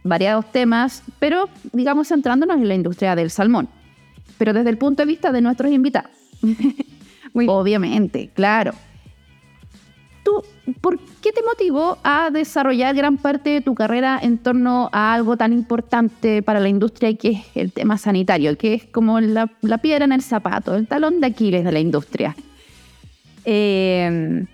variados 0.03 0.51
temas, 0.53 1.03
pero 1.19 1.49
digamos 1.73 2.09
centrándonos 2.09 2.57
en 2.57 2.69
la 2.69 2.75
industria 2.75 3.17
del 3.17 3.31
salmón. 3.31 3.69
Pero 4.39 4.53
desde 4.53 4.71
el 4.71 4.79
punto 4.79 5.03
de 5.03 5.07
vista 5.07 5.33
de 5.33 5.41
nuestros 5.41 5.73
invitados. 5.73 6.11
Muy 7.33 7.47
Obviamente, 7.49 8.31
claro. 8.35 8.73
¿Tú 10.23 10.43
por 10.81 10.99
qué 11.21 11.33
te 11.33 11.43
motivó 11.43 11.99
a 12.03 12.31
desarrollar 12.31 12.95
gran 12.95 13.19
parte 13.19 13.51
de 13.51 13.61
tu 13.61 13.75
carrera 13.75 14.19
en 14.23 14.39
torno 14.39 14.89
a 14.93 15.13
algo 15.13 15.37
tan 15.37 15.53
importante 15.53 16.43
para 16.43 16.61
la 16.61 16.69
industria 16.69 17.15
que 17.15 17.31
es 17.33 17.43
el 17.55 17.73
tema 17.73 17.99
sanitario, 17.99 18.57
que 18.57 18.75
es 18.75 18.85
como 18.87 19.21
la, 19.21 19.49
piedra 19.83 20.05
en 20.07 20.13
el 20.13 20.23
zapato, 20.23 20.75
el 20.75 20.87
talón 20.87 21.21
de 21.21 21.27
Aquiles 21.27 21.65
de 21.65 21.73
la 21.73 21.81
industria? 21.81 22.35
Em, 23.45 24.47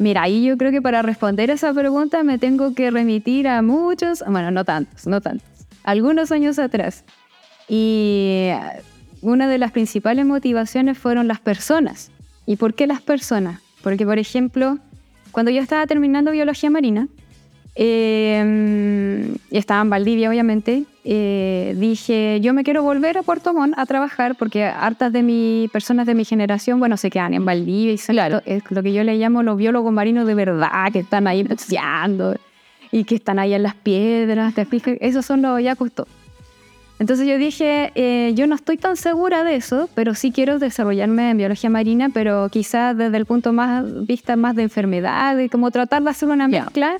Mira, 0.00 0.22
ahí 0.22 0.46
yo 0.46 0.56
creo 0.56 0.70
que 0.70 0.80
para 0.80 1.02
responder 1.02 1.50
esa 1.50 1.74
pregunta 1.74 2.24
me 2.24 2.38
tengo 2.38 2.72
que 2.72 2.90
remitir 2.90 3.46
a 3.46 3.60
muchos, 3.60 4.24
bueno, 4.26 4.50
no 4.50 4.64
tantos, 4.64 5.06
no 5.06 5.20
tantos, 5.20 5.46
algunos 5.84 6.32
años 6.32 6.58
atrás. 6.58 7.04
Y 7.72 8.50
una 9.22 9.46
de 9.46 9.58
las 9.58 9.70
principales 9.70 10.26
motivaciones 10.26 10.98
fueron 10.98 11.28
las 11.28 11.38
personas. 11.38 12.10
¿Y 12.44 12.56
por 12.56 12.74
qué 12.74 12.88
las 12.88 13.00
personas? 13.00 13.60
Porque, 13.80 14.04
por 14.04 14.18
ejemplo, 14.18 14.78
cuando 15.30 15.52
yo 15.52 15.62
estaba 15.62 15.86
terminando 15.86 16.32
biología 16.32 16.68
marina, 16.68 17.06
eh, 17.76 19.36
estaba 19.52 19.82
en 19.82 19.90
Valdivia, 19.90 20.28
obviamente, 20.28 20.84
eh, 21.04 21.76
dije, 21.78 22.40
yo 22.42 22.52
me 22.52 22.64
quiero 22.64 22.82
volver 22.82 23.18
a 23.18 23.22
Puerto 23.22 23.54
Montt 23.54 23.78
a 23.78 23.86
trabajar 23.86 24.34
porque 24.34 24.64
hartas 24.64 25.12
de 25.12 25.22
mis 25.22 25.70
personas 25.70 26.06
de 26.06 26.16
mi 26.16 26.24
generación, 26.24 26.80
bueno, 26.80 26.96
se 26.96 27.08
quedan 27.08 27.34
en 27.34 27.44
Valdivia 27.44 27.92
y 27.92 27.98
son 27.98 28.16
claro. 28.16 28.42
es 28.46 28.68
lo 28.70 28.82
que 28.82 28.92
yo 28.92 29.04
le 29.04 29.16
llamo 29.16 29.44
los 29.44 29.56
biólogos 29.56 29.92
marinos 29.92 30.26
de 30.26 30.34
verdad, 30.34 30.90
que 30.92 30.98
están 30.98 31.28
ahí 31.28 31.44
buceando 31.44 32.34
y 32.90 33.04
que 33.04 33.14
están 33.14 33.38
ahí 33.38 33.54
en 33.54 33.62
las 33.62 33.76
piedras, 33.76 34.54
¿te 34.54 34.66
Esos 35.00 35.24
son 35.24 35.42
los 35.42 35.62
ya 35.62 35.76
costó. 35.76 36.08
Entonces 37.00 37.26
yo 37.26 37.38
dije, 37.38 37.92
eh, 37.94 38.34
yo 38.34 38.46
no 38.46 38.54
estoy 38.54 38.76
tan 38.76 38.94
segura 38.94 39.42
de 39.42 39.56
eso, 39.56 39.88
pero 39.94 40.14
sí 40.14 40.32
quiero 40.32 40.58
desarrollarme 40.58 41.30
en 41.30 41.38
biología 41.38 41.70
marina, 41.70 42.10
pero 42.12 42.50
quizás 42.50 42.94
desde 42.94 43.16
el 43.16 43.24
punto 43.24 43.54
más 43.54 44.06
vista 44.06 44.36
más 44.36 44.54
de 44.54 44.64
enfermedad, 44.64 45.34
de 45.34 45.48
como 45.48 45.70
tratar 45.70 46.02
de 46.02 46.10
hacer 46.10 46.28
una 46.28 46.46
mezcla 46.46 46.98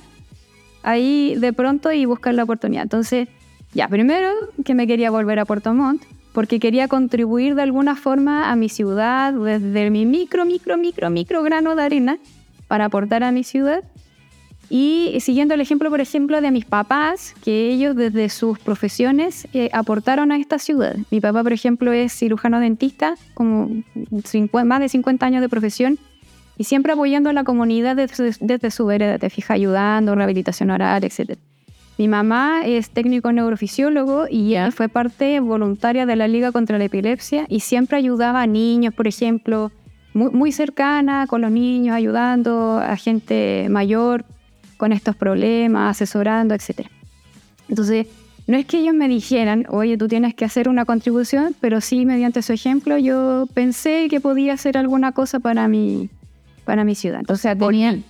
ahí 0.81 1.35
de 1.37 1.53
pronto 1.53 1.91
y 1.91 2.05
buscar 2.05 2.33
la 2.33 2.45
oportunidad. 2.45 2.81
Entonces, 2.81 3.27
ya, 3.75 3.87
primero 3.87 4.31
que 4.65 4.73
me 4.73 4.87
quería 4.87 5.11
volver 5.11 5.37
a 5.37 5.45
Puerto 5.45 5.71
Montt, 5.71 6.01
porque 6.33 6.59
quería 6.59 6.87
contribuir 6.87 7.53
de 7.53 7.61
alguna 7.61 7.95
forma 7.95 8.49
a 8.49 8.55
mi 8.55 8.69
ciudad, 8.69 9.33
desde 9.33 9.91
mi 9.91 10.07
micro, 10.07 10.45
micro, 10.45 10.77
micro, 10.77 11.11
micro 11.11 11.43
grano 11.43 11.75
de 11.75 11.83
arena, 11.83 12.17
para 12.67 12.85
aportar 12.85 13.23
a 13.23 13.31
mi 13.31 13.43
ciudad. 13.43 13.83
Y 14.73 15.19
siguiendo 15.19 15.53
el 15.53 15.59
ejemplo, 15.59 15.89
por 15.89 15.99
ejemplo, 15.99 16.39
de 16.39 16.49
mis 16.49 16.63
papás, 16.63 17.35
que 17.43 17.71
ellos 17.71 17.93
desde 17.93 18.29
sus 18.29 18.57
profesiones 18.57 19.45
eh, 19.51 19.69
aportaron 19.73 20.31
a 20.31 20.37
esta 20.37 20.59
ciudad. 20.59 20.95
Mi 21.11 21.19
papá, 21.19 21.43
por 21.43 21.51
ejemplo, 21.51 21.91
es 21.91 22.13
cirujano 22.13 22.57
dentista, 22.61 23.15
como 23.33 23.83
más 24.63 24.79
de 24.79 24.87
50 24.87 25.25
años 25.25 25.41
de 25.41 25.49
profesión, 25.49 25.99
y 26.57 26.63
siempre 26.63 26.93
apoyando 26.93 27.29
a 27.29 27.33
la 27.33 27.43
comunidad 27.43 27.97
desde, 27.97 28.71
su 28.71 28.85
vereda, 28.85 29.19
te 29.19 29.29
fija, 29.29 29.55
ayudando, 29.55 30.15
rehabilitación 30.15 30.69
oral, 30.69 31.03
etc. 31.03 31.37
Mi 31.97 32.07
mamá 32.07 32.61
es 32.65 32.91
técnico 32.91 33.33
neurofisiólogo 33.33 34.27
y 34.29 34.55
fue 34.71 34.87
parte 34.87 35.41
voluntaria 35.41 36.05
de 36.05 36.15
la 36.15 36.29
Liga 36.29 36.53
contra 36.53 36.77
la 36.77 36.85
Epilepsia 36.85 37.45
y 37.49 37.59
siempre 37.59 37.97
ayudaba 37.97 38.41
a 38.41 38.47
niños, 38.47 38.93
por 38.93 39.09
ejemplo, 39.09 39.69
muy, 40.13 40.31
muy 40.31 40.53
cercana 40.53 41.27
con 41.27 41.41
los 41.41 41.51
niños, 41.51 41.93
ayudando 41.93 42.77
a 42.77 42.95
gente 42.95 43.67
mayor 43.69 44.23
con 44.81 44.93
estos 44.93 45.15
problemas, 45.15 45.91
asesorando, 45.91 46.55
etc. 46.55 46.87
Entonces, 47.69 48.07
no 48.47 48.57
es 48.57 48.65
que 48.65 48.79
ellos 48.79 48.95
me 48.95 49.07
dijeran, 49.07 49.67
oye, 49.69 49.95
tú 49.95 50.07
tienes 50.07 50.33
que 50.33 50.43
hacer 50.43 50.67
una 50.67 50.85
contribución, 50.85 51.55
pero 51.61 51.81
sí, 51.81 52.03
mediante 52.03 52.41
su 52.41 52.51
ejemplo, 52.51 52.97
yo 52.97 53.47
pensé 53.53 54.07
que 54.09 54.19
podía 54.19 54.53
hacer 54.53 54.79
alguna 54.79 55.11
cosa 55.11 55.39
para 55.39 55.67
mi, 55.67 56.09
para 56.65 56.83
mi 56.83 56.95
ciudad. 56.95 57.21
O 57.29 57.35
sea, 57.35 57.55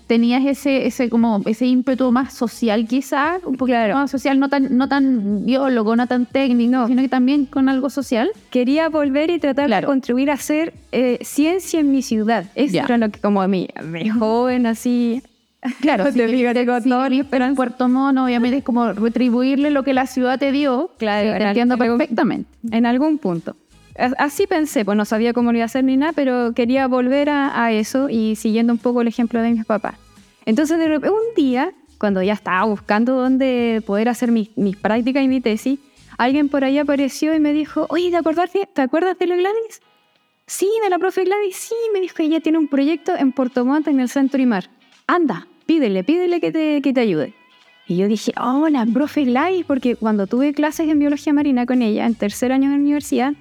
tenías 0.07 0.45
ese, 0.45 0.87
ese, 0.87 1.09
como, 1.09 1.41
ese 1.45 1.65
ímpetu 1.65 2.09
más 2.13 2.33
social 2.33 2.87
quizás, 2.87 3.43
un 3.43 3.57
poquito 3.57 3.77
más 3.93 4.09
social, 4.09 4.39
no 4.39 4.47
tan, 4.47 4.77
no 4.77 4.87
tan 4.87 5.45
biólogo, 5.45 5.97
no 5.97 6.07
tan 6.07 6.25
técnico, 6.25 6.87
sino 6.87 7.01
que 7.01 7.09
también 7.09 7.47
con 7.47 7.67
algo 7.67 7.89
social. 7.89 8.31
Quería 8.49 8.87
volver 8.87 9.29
y 9.29 9.39
tratar 9.39 9.69
de 9.69 9.85
contribuir 9.85 10.31
a 10.31 10.35
hacer 10.35 10.73
eh, 10.93 11.19
ciencia 11.21 11.81
en 11.81 11.91
mi 11.91 12.01
ciudad. 12.01 12.45
Eso 12.55 12.77
era 12.77 12.97
lo 12.97 13.09
que 13.09 13.19
como 13.19 13.41
a 13.41 13.49
mí, 13.49 13.67
joven 14.17 14.67
así, 14.67 15.21
Claro, 15.79 16.05
te 16.11 17.23
pero 17.29 17.45
en 17.45 17.55
Puerto 17.55 17.87
Mono, 17.87 18.25
obviamente 18.25 18.57
es 18.57 18.63
como 18.63 18.93
retribuirle 18.93 19.69
lo 19.69 19.83
que 19.83 19.93
la 19.93 20.07
ciudad 20.07 20.39
te 20.39 20.51
dio. 20.51 20.91
Claro, 20.97 21.37
te 21.37 21.43
entiendo 21.43 21.77
perfectamente. 21.77 22.49
En 22.71 22.85
algún 22.85 23.19
punto. 23.19 23.55
Así 24.17 24.47
pensé, 24.47 24.85
pues 24.85 24.97
no 24.97 25.05
sabía 25.05 25.33
cómo 25.33 25.51
lo 25.51 25.57
iba 25.57 25.63
a 25.63 25.65
hacer 25.65 25.83
ni 25.83 25.97
nada, 25.97 26.13
pero 26.13 26.53
quería 26.53 26.87
volver 26.87 27.29
a, 27.29 27.71
eso 27.71 28.09
y 28.09 28.35
siguiendo 28.35 28.73
un 28.73 28.79
poco 28.79 29.01
el 29.01 29.07
ejemplo 29.07 29.41
de 29.41 29.51
mis 29.51 29.65
papás. 29.65 29.95
Entonces, 30.45 30.79
de 30.79 30.87
repente, 30.87 31.09
un 31.09 31.35
día, 31.35 31.73
cuando 31.99 32.23
ya 32.23 32.33
estaba 32.33 32.63
buscando 32.65 33.13
dónde 33.13 33.83
poder 33.85 34.09
hacer 34.09 34.31
mis, 34.31 34.49
prácticas 34.81 35.23
y 35.23 35.27
mi 35.27 35.41
tesis, 35.41 35.79
alguien 36.17 36.49
por 36.49 36.63
ahí 36.63 36.79
apareció 36.79 37.35
y 37.35 37.39
me 37.39 37.53
dijo, 37.53 37.85
oye, 37.89 38.09
¿te 38.09 38.17
acuerdas, 38.17 38.49
¿te 38.51 38.81
acuerdas 38.81 39.19
de 39.19 39.27
la 39.27 39.35
Gladys? 39.35 39.81
Sí, 40.47 40.69
de 40.83 40.89
la 40.89 40.97
profe 40.97 41.23
Gladys, 41.23 41.55
sí, 41.55 41.75
me 41.93 42.01
dijo, 42.01 42.15
ella 42.19 42.39
tiene 42.39 42.57
un 42.57 42.67
proyecto 42.67 43.15
en 43.15 43.31
Puerto 43.31 43.65
Montt, 43.65 43.87
en 43.87 43.99
el 43.99 44.09
Centro 44.09 44.41
Imar. 44.41 44.69
Anda, 45.05 45.47
pídele, 45.65 46.03
pídele 46.03 46.39
que 46.39 46.51
te, 46.51 46.81
que 46.81 46.93
te 46.93 47.01
ayude. 47.01 47.33
Y 47.87 47.97
yo 47.97 48.07
dije, 48.07 48.31
hola, 48.39 48.85
profe 48.85 49.25
Lai, 49.25 49.63
porque 49.63 49.95
cuando 49.95 50.27
tuve 50.27 50.53
clases 50.53 50.87
en 50.87 50.99
biología 50.99 51.33
marina 51.33 51.65
con 51.65 51.81
ella, 51.81 52.05
en 52.05 52.15
tercer 52.15 52.51
año 52.51 52.69
de 52.69 52.75
la 52.75 52.81
universidad, 52.81 53.33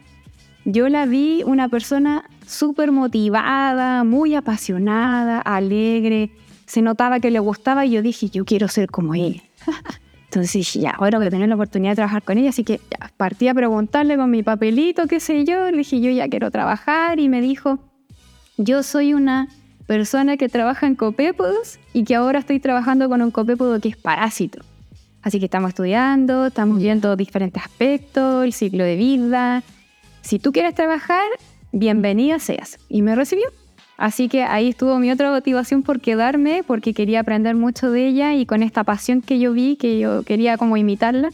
yo 0.64 0.88
la 0.88 1.06
vi 1.06 1.42
una 1.44 1.68
persona 1.68 2.24
súper 2.46 2.92
motivada, 2.92 4.04
muy 4.04 4.34
apasionada, 4.34 5.40
alegre, 5.40 6.30
se 6.66 6.82
notaba 6.82 7.20
que 7.20 7.30
le 7.30 7.38
gustaba 7.38 7.86
y 7.86 7.90
yo 7.90 8.02
dije, 8.02 8.28
yo 8.28 8.44
quiero 8.44 8.68
ser 8.68 8.90
como 8.90 9.14
ella. 9.14 9.42
Entonces 10.24 10.52
dije, 10.52 10.80
ya, 10.80 10.90
ahora 10.90 11.18
voy 11.18 11.26
a 11.26 11.30
tener 11.30 11.48
la 11.48 11.56
oportunidad 11.56 11.92
de 11.92 11.96
trabajar 11.96 12.22
con 12.22 12.38
ella, 12.38 12.50
así 12.50 12.62
que 12.62 12.80
ya, 12.90 13.10
partí 13.16 13.48
a 13.48 13.54
preguntarle 13.54 14.16
con 14.16 14.30
mi 14.30 14.42
papelito, 14.44 15.06
qué 15.08 15.18
sé 15.18 15.44
yo, 15.44 15.70
le 15.70 15.78
dije, 15.78 16.00
yo 16.00 16.10
ya 16.10 16.28
quiero 16.28 16.50
trabajar 16.50 17.18
y 17.18 17.28
me 17.28 17.40
dijo, 17.40 17.80
yo 18.56 18.82
soy 18.82 19.14
una 19.14 19.48
persona 19.90 20.36
que 20.36 20.48
trabaja 20.48 20.86
en 20.86 20.94
copépodos 20.94 21.80
y 21.92 22.04
que 22.04 22.14
ahora 22.14 22.38
estoy 22.38 22.60
trabajando 22.60 23.08
con 23.08 23.22
un 23.22 23.32
copépodo 23.32 23.80
que 23.80 23.88
es 23.88 23.96
parásito. 23.96 24.60
Así 25.20 25.40
que 25.40 25.46
estamos 25.46 25.70
estudiando, 25.70 26.46
estamos 26.46 26.78
viendo 26.78 27.16
diferentes 27.16 27.60
aspectos, 27.60 28.44
el 28.44 28.52
ciclo 28.52 28.84
de 28.84 28.94
vida. 28.94 29.64
Si 30.20 30.38
tú 30.38 30.52
quieres 30.52 30.76
trabajar, 30.76 31.24
bienvenida 31.72 32.38
seas. 32.38 32.78
Y 32.88 33.02
me 33.02 33.16
recibió. 33.16 33.46
Así 33.96 34.28
que 34.28 34.44
ahí 34.44 34.68
estuvo 34.68 34.96
mi 35.00 35.10
otra 35.10 35.32
motivación 35.32 35.82
por 35.82 36.00
quedarme, 36.00 36.62
porque 36.64 36.94
quería 36.94 37.18
aprender 37.18 37.56
mucho 37.56 37.90
de 37.90 38.06
ella 38.06 38.34
y 38.34 38.46
con 38.46 38.62
esta 38.62 38.84
pasión 38.84 39.22
que 39.22 39.40
yo 39.40 39.52
vi, 39.52 39.74
que 39.74 39.98
yo 39.98 40.22
quería 40.22 40.56
como 40.56 40.76
imitarla, 40.76 41.30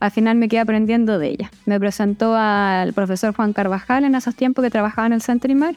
al 0.00 0.10
final 0.10 0.36
me 0.36 0.48
quedé 0.48 0.58
aprendiendo 0.58 1.20
de 1.20 1.28
ella. 1.28 1.52
Me 1.64 1.78
presentó 1.78 2.34
al 2.34 2.92
profesor 2.92 3.36
Juan 3.36 3.52
Carvajal 3.52 4.02
en 4.02 4.16
esos 4.16 4.34
tiempos 4.34 4.64
que 4.64 4.70
trabajaba 4.70 5.06
en 5.06 5.12
el 5.12 5.22
Centro 5.22 5.52
Imar 5.52 5.76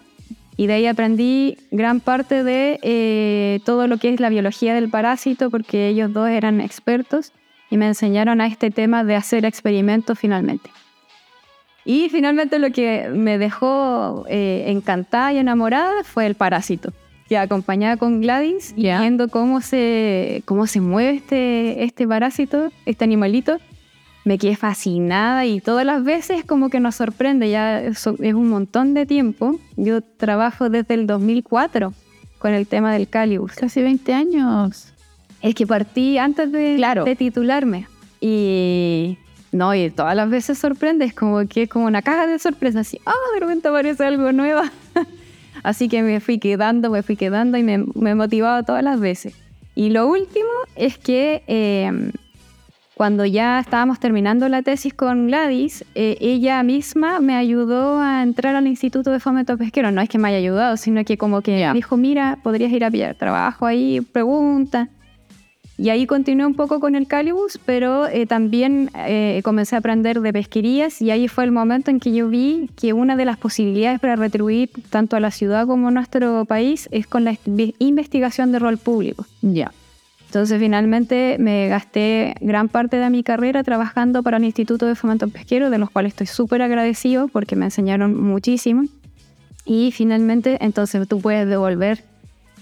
y 0.56 0.68
de 0.68 0.74
ahí 0.74 0.88
aprendí 0.88 1.58
gran 1.72 2.00
parte 2.00 2.44
de 2.44 2.80
eh, 2.84 3.60
todo 3.66 3.88
lo 3.88 3.98
que 3.98 4.10
es 4.14 4.20
la 4.20 4.30
biología 4.30 4.74
del 4.74 4.90
parásito, 4.90 5.50
porque 5.50 5.88
ellos 5.88 6.14
dos 6.14 6.30
eran 6.30 6.62
expertos 6.62 7.32
y 7.70 7.78
me 7.78 7.88
enseñaron 7.88 8.42
a 8.42 8.48
este 8.48 8.70
tema 8.70 9.04
de 9.04 9.16
hacer 9.16 9.46
experimentos 9.46 10.20
finalmente. 10.20 10.70
Y 11.86 12.10
finalmente 12.10 12.60
lo 12.60 12.72
que 12.72 13.10
me 13.10 13.38
dejó 13.38 14.26
eh, 14.30 14.66
encantada 14.68 15.34
y 15.34 15.38
enamorada 15.38 16.04
fue 16.04 16.26
el 16.26 16.36
parásito, 16.36 16.94
que 17.28 17.38
acompañaba 17.38 17.98
con 17.98 18.22
Gladys, 18.22 18.74
viendo 18.76 19.28
cómo 19.28 19.60
se, 19.60 20.44
cómo 20.46 20.68
se 20.68 20.80
mueve 20.80 21.18
este, 21.18 21.84
este 21.84 22.08
parásito, 22.08 22.72
este 22.86 23.04
animalito, 23.04 23.58
me 24.26 24.38
quedé 24.38 24.56
fascinada 24.56 25.46
y 25.46 25.60
todas 25.60 25.86
las 25.86 26.04
veces 26.04 26.46
como 26.46 26.70
que 26.70 26.80
nos 26.80 26.96
sorprende, 26.96 27.50
ya 27.50 27.82
es, 27.82 28.06
un 28.08 28.50
montón 28.50 28.94
de 28.94 29.06
tiempo. 29.06 29.60
Yo 29.76 30.02
trabajo 30.02 30.70
desde 30.70 30.94
el 30.94 31.08
2004 31.08 31.94
con 32.40 32.54
el 32.54 32.68
tema 32.68 32.94
del 32.94 33.08
Calibus. 33.08 33.54
Casi 33.54 33.82
20 33.82 34.14
años. 34.14 34.94
Es 35.42 35.56
que 35.56 35.68
partí 35.68 36.18
antes 36.18 36.52
de, 36.52 36.78
de 37.06 37.16
titularme 37.18 37.88
y 38.22 39.18
no, 39.52 39.76
y 39.76 39.90
todas 39.92 40.16
las 40.16 40.30
veces 40.30 40.58
sorprende, 40.58 41.06
es 41.06 41.14
como 41.14 41.46
que 41.48 41.64
es 41.64 41.70
como 41.70 41.86
una 41.86 42.02
caja 42.02 42.26
de 42.26 42.40
sorpresas, 42.40 42.88
así, 42.88 43.00
ah, 43.06 43.14
de 43.34 43.42
repente 43.42 43.68
aparece 43.68 44.04
algo 44.04 44.32
nuevo. 44.32 44.62
así 45.64 45.90
que 45.90 46.02
me 46.02 46.20
fui 46.22 46.40
quedando, 46.40 46.90
me 46.90 47.04
fui 47.04 47.16
quedando 47.16 47.58
y 47.58 47.64
me, 47.64 47.86
me 47.94 48.16
motivaba 48.16 48.64
todas 48.64 48.84
las 48.84 49.00
veces. 49.00 49.36
Y 49.76 49.90
lo 49.90 50.08
último 50.08 50.50
es 50.76 50.98
que 50.98 51.44
eh, 51.48 52.12
cuando 52.96 53.26
ya 53.26 53.60
estábamos 53.60 54.00
terminando 54.00 54.48
la 54.50 54.62
tesis 54.62 54.94
con 54.94 55.28
Gladys, 55.28 55.84
eh, 55.96 56.18
ella 56.22 56.62
misma 56.62 57.20
me 57.20 57.36
ayudó 57.36 58.00
a 58.00 58.22
entrar 58.22 58.56
al 58.56 58.68
Instituto 58.68 59.12
de 59.12 59.20
Fomento 59.20 59.58
Pesquero. 59.58 59.92
No 59.92 60.02
es 60.02 60.10
que 60.10 60.20
me 60.20 60.28
haya 60.28 60.38
ayudado, 60.38 60.78
sino 60.78 61.04
que 61.04 61.18
como 61.18 61.42
que 61.42 61.72
dijo, 61.74 61.98
mira, 61.98 62.38
podrías 62.44 62.72
ir 62.72 62.86
a 62.86 62.92
pillar 62.92 63.16
trabajo 63.16 63.66
ahí, 63.66 64.02
pregunta. 64.02 64.90
Y 65.76 65.90
ahí 65.90 66.06
continué 66.06 66.46
un 66.46 66.54
poco 66.54 66.80
con 66.80 66.94
el 66.94 67.08
Calibus, 67.08 67.60
pero 67.66 68.08
eh, 68.08 68.28
también 68.28 68.92
eh, 69.08 69.42
comencé 69.44 69.76
a 69.76 69.80
aprender 69.80 70.22
de 70.22 70.32
pesquerías 70.32 71.02
y 71.02 71.10
ahí 71.10 71.28
fue 71.28 71.46
el 71.46 71.52
momento 71.52 71.90
en 71.90 72.00
que 72.00 72.14
yo 72.14 72.30
vi 72.30 72.70
que 72.80 72.94
una 72.94 73.16
de 73.16 73.26
las 73.26 73.38
posibilidades 73.38 74.00
para 74.00 74.16
retribuir 74.16 74.70
tanto 74.92 75.16
a 75.16 75.20
la 75.20 75.32
ciudad 75.32 75.66
como 75.66 75.88
a 75.88 75.92
nuestro 75.92 76.46
país 76.46 76.88
es 76.92 77.08
con 77.08 77.24
la 77.24 77.36
investigación 77.80 78.52
de 78.52 78.60
rol 78.60 78.78
público. 78.78 79.26
Ya. 79.42 79.72
Entonces 80.34 80.60
finalmente 80.60 81.38
me 81.38 81.68
gasté 81.68 82.34
gran 82.42 82.68
parte 82.68 82.98
de 82.98 83.08
mi 83.12 83.22
carrera 83.22 83.62
trabajando 83.62 84.24
para 84.24 84.38
el 84.38 84.46
Instituto 84.46 84.88
de 84.88 84.96
Fomento 84.96 85.28
Pesquero, 85.28 85.70
de 85.70 85.78
los 85.78 85.92
cuales 85.92 86.14
estoy 86.14 86.26
súper 86.26 86.64
agradecido 86.64 87.28
porque 87.28 87.56
me 87.56 87.66
enseñaron 87.66 88.20
muchísimo. 88.20 88.86
Y 89.64 89.92
finalmente 89.92 90.58
entonces 90.60 91.08
tú 91.08 91.22
puedes 91.22 91.48
devolver 91.48 92.04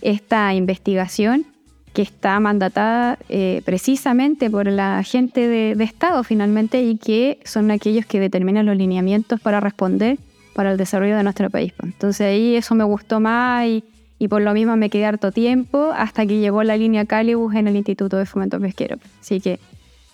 esta 0.01 0.53
investigación 0.53 1.45
que 1.93 2.01
está 2.01 2.41
mandatada 2.41 3.17
eh, 3.29 3.61
precisamente 3.63 4.49
por 4.49 4.67
la 4.67 5.01
gente 5.03 5.47
de, 5.47 5.73
de, 5.73 5.83
Estado 5.85 6.25
finalmente 6.25 6.83
y 6.83 6.97
que 6.97 7.39
son 7.45 7.71
aquellos 7.71 8.05
que 8.05 8.19
determinan 8.19 8.65
los 8.65 8.75
lineamientos 8.75 9.39
para 9.39 9.61
responder 9.61 10.19
para 10.53 10.73
el 10.73 10.77
desarrollo 10.77 11.15
de 11.15 11.23
nuestro 11.23 11.49
país. 11.49 11.71
Entonces 11.81 12.27
ahí 12.27 12.57
eso 12.57 12.75
me 12.75 12.83
gustó 12.83 13.21
más 13.21 13.65
y, 13.65 13.85
y 14.21 14.27
por 14.27 14.43
lo 14.43 14.53
mismo 14.53 14.77
me 14.77 14.91
quedé 14.91 15.07
harto 15.07 15.31
tiempo 15.31 15.91
hasta 15.95 16.27
que 16.27 16.37
llegó 16.37 16.61
la 16.61 16.77
línea 16.77 17.05
Calibus 17.05 17.55
en 17.55 17.67
el 17.67 17.75
Instituto 17.75 18.17
de 18.17 18.27
Fomento 18.27 18.59
Pesquero. 18.59 18.97
Así 19.19 19.41
que 19.41 19.59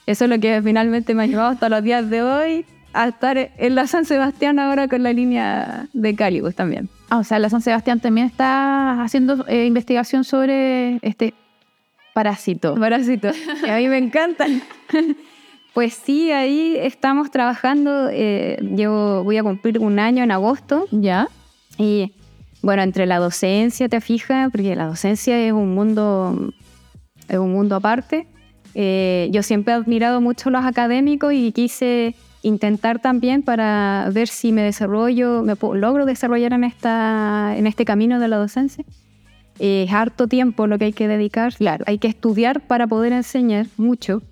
eso 0.05 0.23
es 0.23 0.29
lo 0.29 0.39
que 0.39 0.61
finalmente 0.63 1.13
me 1.13 1.23
ha 1.23 1.25
llevado 1.25 1.49
hasta 1.49 1.67
los 1.67 1.83
días 1.83 2.09
de 2.09 2.23
hoy 2.23 2.65
a 2.93 3.09
estar 3.09 3.37
en 3.37 3.75
la 3.75 3.85
San 3.85 4.05
Sebastián 4.05 4.59
ahora 4.59 4.87
con 4.87 5.03
la 5.03 5.11
línea 5.11 5.89
de 5.91 6.15
Calibus 6.15 6.55
también. 6.55 6.87
Ah, 7.09 7.17
o 7.17 7.25
sea, 7.25 7.37
la 7.37 7.49
San 7.49 7.59
Sebastián 7.59 7.99
también 7.99 8.27
está 8.27 9.03
haciendo 9.03 9.45
eh, 9.49 9.65
investigación 9.65 10.23
sobre 10.23 10.99
este 11.01 11.33
parásito. 12.13 12.75
Parásito, 12.75 13.31
que 13.61 13.71
a 13.71 13.75
mí 13.75 13.89
me 13.89 13.97
encantan. 13.97 14.61
Pues 15.73 15.93
sí, 15.93 16.31
ahí 16.31 16.75
estamos 16.75 17.29
trabajando. 17.29 18.09
Eh, 18.11 18.57
yo 18.71 19.21
voy 19.23 19.37
a 19.37 19.43
cumplir 19.43 19.77
un 19.77 19.99
año 19.99 20.23
en 20.23 20.31
agosto. 20.31 20.87
Ya. 20.89 21.27
Y 21.77 22.13
bueno, 22.67 22.83
entre 22.83 23.05
la 23.05 23.19
docencia, 23.19 23.87
te 23.87 24.01
fijas, 24.01 24.51
porque 24.51 24.75
la 24.75 24.87
docencia 24.87 25.39
es 25.39 25.53
un 25.53 25.73
mundo, 25.73 26.51
es 27.29 27.37
un 27.37 27.53
mundo 27.53 27.77
aparte. 27.77 28.27
Eh, 28.75 29.29
yo 29.31 29.41
siempre 29.41 29.73
he 29.73 29.77
admirado 29.77 30.19
mucho 30.19 30.49
a 30.49 30.51
los 30.51 30.65
académicos 30.65 31.31
y 31.31 31.53
quise 31.53 32.13
intentar 32.41 32.99
también 32.99 33.41
para 33.41 34.09
ver 34.11 34.27
si 34.27 34.51
me 34.51 34.63
desarrollo, 34.63 35.43
me 35.43 35.53
logro 35.75 36.05
desarrollar 36.05 36.51
en, 36.51 36.65
esta, 36.65 37.53
en 37.55 37.67
este 37.67 37.85
camino 37.85 38.19
de 38.19 38.27
la 38.27 38.35
docencia. 38.35 38.83
es 39.59 39.89
harto 39.93 40.27
tiempo 40.27 40.67
lo 40.67 40.77
que 40.77 40.85
hay 40.85 40.93
que 40.93 41.07
dedicar. 41.07 41.55
Claro. 41.55 41.85
Hay 41.87 41.99
que 41.99 42.09
estudiar 42.09 42.59
para 42.67 42.85
poder 42.85 43.13
enseñar 43.13 43.67
mucho. 43.77 44.23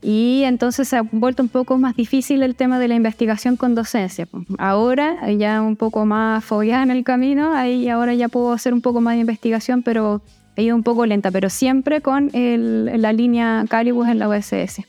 Y 0.00 0.42
entonces 0.44 0.88
se 0.88 0.96
ha 0.96 1.02
vuelto 1.02 1.42
un 1.42 1.48
poco 1.48 1.76
más 1.76 1.96
difícil 1.96 2.42
el 2.42 2.54
tema 2.54 2.78
de 2.78 2.88
la 2.88 2.94
investigación 2.94 3.56
con 3.56 3.74
docencia. 3.74 4.28
Ahora, 4.58 5.28
ya 5.32 5.60
un 5.60 5.76
poco 5.76 6.06
más 6.06 6.44
fogueada 6.44 6.84
en 6.84 6.90
el 6.92 7.02
camino, 7.02 7.52
ahí 7.54 7.88
ahora 7.88 8.14
ya 8.14 8.28
puedo 8.28 8.52
hacer 8.52 8.72
un 8.72 8.80
poco 8.80 9.00
más 9.00 9.14
de 9.14 9.20
investigación, 9.20 9.82
pero 9.82 10.22
he 10.54 10.62
ido 10.62 10.76
un 10.76 10.84
poco 10.84 11.04
lenta, 11.04 11.30
pero 11.32 11.50
siempre 11.50 12.00
con 12.00 12.30
el, 12.32 13.02
la 13.02 13.12
línea 13.12 13.64
Calibus 13.68 14.08
en 14.08 14.20
la 14.20 14.28
USS, 14.28 14.82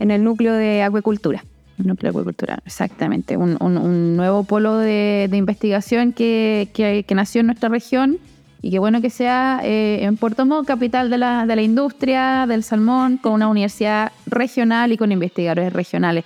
en 0.00 0.10
el 0.10 0.24
núcleo 0.24 0.52
de 0.54 0.82
acuicultura. 0.82 1.44
Núcleo 1.78 2.12
de 2.12 2.18
acuicultura, 2.18 2.58
exactamente. 2.66 3.36
Un, 3.36 3.56
un, 3.60 3.78
un 3.78 4.16
nuevo 4.16 4.42
polo 4.44 4.78
de, 4.78 5.28
de 5.30 5.36
investigación 5.36 6.12
que, 6.12 6.68
que, 6.72 7.04
que 7.06 7.14
nació 7.14 7.40
en 7.40 7.46
nuestra 7.46 7.68
región 7.68 8.18
y 8.64 8.70
qué 8.70 8.78
bueno 8.78 9.02
que 9.02 9.10
sea 9.10 9.60
eh, 9.62 9.98
en 10.04 10.16
Puerto 10.16 10.46
Montt, 10.46 10.66
capital 10.66 11.10
de 11.10 11.18
la, 11.18 11.44
de 11.44 11.54
la 11.54 11.60
industria 11.60 12.46
del 12.48 12.62
salmón, 12.62 13.18
con 13.18 13.34
una 13.34 13.46
universidad 13.46 14.10
regional 14.24 14.90
y 14.90 14.96
con 14.96 15.12
investigadores 15.12 15.70
regionales. 15.70 16.24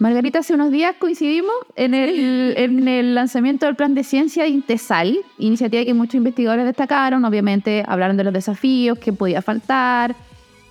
Margarita, 0.00 0.40
hace 0.40 0.54
unos 0.54 0.72
días 0.72 0.96
coincidimos 0.98 1.54
en 1.76 1.94
el, 1.94 2.54
en 2.56 2.88
el 2.88 3.14
lanzamiento 3.14 3.66
del 3.66 3.76
plan 3.76 3.94
de 3.94 4.02
ciencia 4.02 4.42
de 4.42 4.48
Intesal, 4.48 5.16
iniciativa 5.38 5.84
que 5.84 5.94
muchos 5.94 6.16
investigadores 6.16 6.64
destacaron, 6.64 7.24
obviamente 7.24 7.84
hablaron 7.86 8.16
de 8.16 8.24
los 8.24 8.32
desafíos, 8.32 8.98
que 8.98 9.12
podía 9.12 9.40
faltar, 9.40 10.16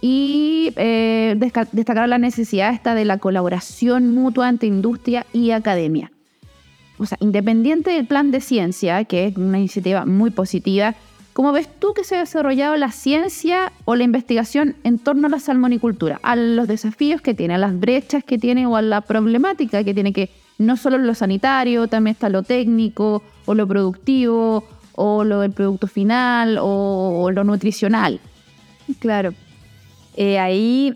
y 0.02 0.74
eh, 0.76 1.38
destacaron 1.72 2.10
la 2.10 2.18
necesidad 2.18 2.74
esta 2.74 2.96
de 2.96 3.06
la 3.06 3.18
colaboración 3.18 4.14
mutua 4.14 4.50
entre 4.50 4.68
industria 4.68 5.26
y 5.32 5.52
academia 5.52 6.12
o 7.02 7.06
sea, 7.06 7.18
independiente 7.20 7.92
del 7.92 8.06
plan 8.06 8.30
de 8.30 8.42
ciencia, 8.42 9.04
que 9.06 9.28
es 9.28 9.38
una 9.38 9.58
iniciativa 9.58 10.06
muy 10.06 10.30
positiva, 10.30 10.94
¿cómo 11.34 11.52
ves 11.52 11.68
tú 11.80 11.94
que 11.94 12.04
se 12.04 12.16
ha 12.16 12.20
desarrollado 12.20 12.78
la 12.78 12.92
ciencia 12.92 13.72
o 13.86 13.96
la 13.96 14.04
investigación 14.04 14.76
en 14.84 15.00
torno 15.00 15.26
a 15.28 15.32
la 15.32 15.40
salmonicultura? 15.40 16.20
A 16.22 16.36
los 16.36 16.68
desafíos 16.68 17.22
que 17.22 17.34
tiene, 17.34 17.56
a 17.56 17.58
las 17.58 17.80
brechas 17.80 18.24
que 18.24 18.38
tiene 18.38 18.68
o 18.68 18.76
a 18.76 18.84
la 18.84 19.02
problemática 19.02 19.84
que 19.84 19.96
tiene 19.96 20.14
que 20.14 20.30
no 20.60 20.78
solo 20.78 21.00
lo 21.00 21.16
sanitario, 21.16 21.88
también 21.88 22.14
está 22.14 22.30
lo 22.30 22.44
técnico 22.44 23.24
o 23.48 23.56
lo 23.56 23.68
productivo 23.68 24.64
o 24.94 25.24
lo 25.24 25.40
del 25.40 25.54
producto 25.54 25.88
final 25.88 26.60
o, 26.62 27.32
lo 27.34 27.44
nutricional. 27.44 28.20
Claro. 29.00 29.34
Eh, 30.16 30.38
ahí 30.38 30.94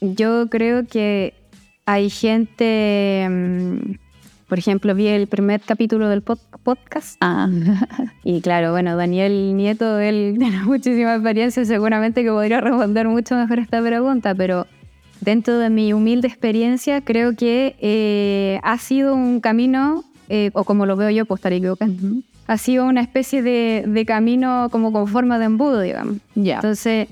yo 0.00 0.48
creo 0.48 0.86
que 0.86 1.34
hay 1.84 2.08
gente 2.08 3.26
mmm, 3.28 4.01
por 4.52 4.58
ejemplo, 4.58 4.94
vi 4.94 5.06
el 5.06 5.28
primer 5.28 5.62
capítulo 5.62 6.10
del 6.10 6.20
pod 6.20 6.38
podcast. 6.62 7.16
Ah. 7.22 7.48
Y 8.22 8.42
claro, 8.42 8.72
bueno, 8.72 8.98
Daniel 8.98 9.56
Nieto, 9.56 9.98
él 9.98 10.34
tiene 10.38 10.62
muchísima 10.64 11.14
experiencia, 11.14 11.64
seguramente 11.64 12.22
que 12.22 12.28
podría 12.28 12.60
responder 12.60 13.08
mucho 13.08 13.34
mejor 13.34 13.60
esta 13.60 13.80
pregunta, 13.80 14.34
pero 14.34 14.66
dentro 15.22 15.56
de 15.56 15.70
mi 15.70 15.94
humilde 15.94 16.28
experiencia, 16.28 17.00
creo 17.00 17.34
que 17.34 17.76
eh, 17.80 18.60
ha 18.62 18.76
sido 18.76 19.14
un 19.14 19.40
camino, 19.40 20.04
eh, 20.28 20.50
o 20.52 20.64
como 20.64 20.84
lo 20.84 20.96
veo 20.96 21.08
yo, 21.08 21.24
pues 21.24 21.38
estaré 21.38 21.56
equivocada, 21.56 21.90
ha 22.46 22.58
sido 22.58 22.84
una 22.84 23.00
especie 23.00 23.40
de, 23.40 23.84
de, 23.86 24.04
camino 24.04 24.68
como 24.70 24.92
con 24.92 25.08
forma 25.08 25.38
de 25.38 25.46
embudo, 25.46 25.80
digamos. 25.80 26.18
Ya. 26.34 26.56
Entonces, 26.56 27.08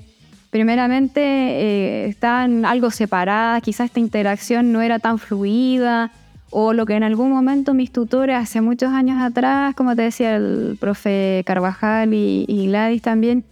primeramente, 0.51 1.21
eh, 1.23 2.05
estaban 2.05 2.65
algo 2.65 2.91
separadas, 2.91 3.63
quizás 3.63 3.85
esta 3.85 3.99
interacción 3.99 4.71
no 4.71 4.81
era 4.81 4.99
tan 4.99 5.17
fluida 5.17 6.11
o 6.51 6.73
lo 6.73 6.85
que 6.85 6.93
en 6.93 7.03
algún 7.03 7.31
momento 7.31 7.73
mis 7.73 7.91
tutores 7.91 8.35
hace 8.35 8.61
muchos 8.61 8.91
años 8.91 9.21
atrás, 9.21 9.73
como 9.73 9.95
te 9.95 10.03
decía 10.03 10.35
el 10.35 10.77
profe 10.79 11.43
Carvajal 11.45 12.13
y, 12.13 12.45
y 12.47 12.67
Gladys 12.67 13.01
también, 13.01 13.43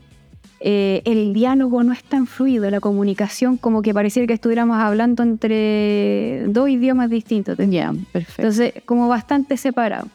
eh, 0.62 1.02
el 1.06 1.34
diálogo 1.34 1.84
no 1.84 1.94
es 1.94 2.04
tan 2.04 2.28
fluido, 2.28 2.70
la 2.70 2.82
comunicación 2.82 3.56
como 3.56 3.82
que 3.82 3.94
pareciera 3.94 4.28
que 4.28 4.34
estuviéramos 4.34 4.78
hablando 4.78 5.24
entre 5.24 6.44
dos 6.48 6.70
idiomas 6.70 7.10
distintos. 7.10 7.58
Ya, 7.58 7.66
yeah, 7.66 7.94
perfecto. 8.12 8.42
Entonces, 8.42 8.74
como 8.86 9.08
bastante 9.08 9.56
separado. 9.56 10.08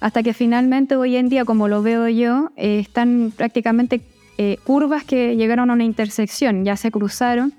Hasta 0.00 0.22
que 0.22 0.34
finalmente 0.34 0.96
hoy 0.96 1.16
en 1.16 1.28
día, 1.28 1.44
como 1.44 1.68
lo 1.68 1.82
veo 1.82 2.08
yo, 2.08 2.50
eh, 2.56 2.78
están 2.78 3.32
prácticamente 3.36 4.00
eh, 4.38 4.58
curvas 4.64 5.04
que 5.04 5.36
llegaron 5.36 5.70
a 5.70 5.74
una 5.74 5.84
intersección, 5.84 6.64
ya 6.64 6.76
se 6.76 6.90
cruzaron 6.90 7.52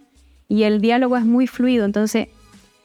y 0.48 0.64
el 0.64 0.82
diálogo 0.82 1.18
es 1.18 1.26
muy 1.26 1.48
fluido. 1.48 1.86
Entonces, 1.86 2.28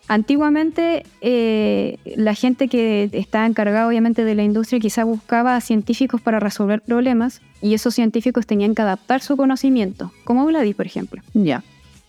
Antiguamente 0.08 1.04
eh, 1.20 1.98
la 2.16 2.32
gente 2.32 2.68
que 2.68 3.10
estaba 3.12 3.44
encargada 3.44 3.86
obviamente 3.86 4.24
de 4.24 4.34
la 4.34 4.42
industria 4.42 4.80
quizá 4.80 5.04
buscaba 5.04 5.54
a 5.54 5.60
científicos 5.60 6.22
para 6.22 6.40
resolver 6.40 6.80
problemas 6.80 7.42
y 7.60 7.74
esos 7.74 7.94
científicos 7.94 8.46
tenían 8.46 8.74
que 8.74 8.80
adaptar 8.80 9.20
su 9.20 9.36
conocimiento, 9.36 10.10
como 10.24 10.46
Vladis, 10.46 10.74
por 10.74 10.86
ejemplo. 10.86 11.20
Ya. 11.34 11.62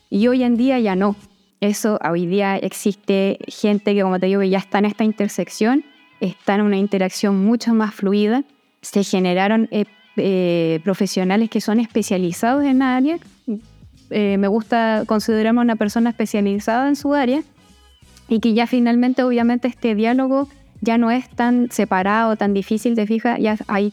Y 0.10 0.28
hoy 0.28 0.44
en 0.44 0.56
día 0.56 0.80
ya 0.80 0.96
no. 0.96 1.18
Eso, 1.60 2.00
hoy 2.10 2.26
día 2.26 2.56
existe 2.56 3.38
gente 3.50 3.94
que, 3.94 4.02
como 4.02 4.18
te 4.18 4.28
digo, 4.28 4.44
ya 4.44 4.60
está 4.60 4.80
en 4.80 4.86
esta 4.86 5.04
intersección, 5.04 5.84
está 6.22 6.56
en 6.56 6.62
una 6.62 6.78
interacción 6.78 7.44
mucho 7.44 7.74
más 7.74 7.94
fluida, 7.94 8.46
se 8.82 9.04
generaron 9.04 9.68
eh, 9.72 9.84
eh, 10.16 10.80
profesionales 10.86 11.50
que 11.50 11.60
son 11.60 11.82
especializados 11.82 12.64
en 12.64 12.82
área. 12.82 13.20
Me 14.10 14.48
gusta 14.48 15.04
considerarme 15.06 15.62
una 15.62 15.76
persona 15.76 16.10
especializada 16.10 16.88
en 16.88 16.96
su 16.96 17.14
área 17.14 17.44
y 18.30 18.39
que 18.39 18.54
ya 18.54 18.68
finalmente 18.68 19.24
obviamente 19.24 19.68
este 19.68 19.96
diálogo 19.96 20.48
ya 20.82 20.98
no 20.98 21.12
es 21.12 21.28
tan 21.30 21.70
separado, 21.72 22.36
tan 22.38 22.54
difícil 22.54 22.96
de 22.96 23.06
fijar, 23.06 23.39
ya 23.42 23.58
hay 23.68 23.92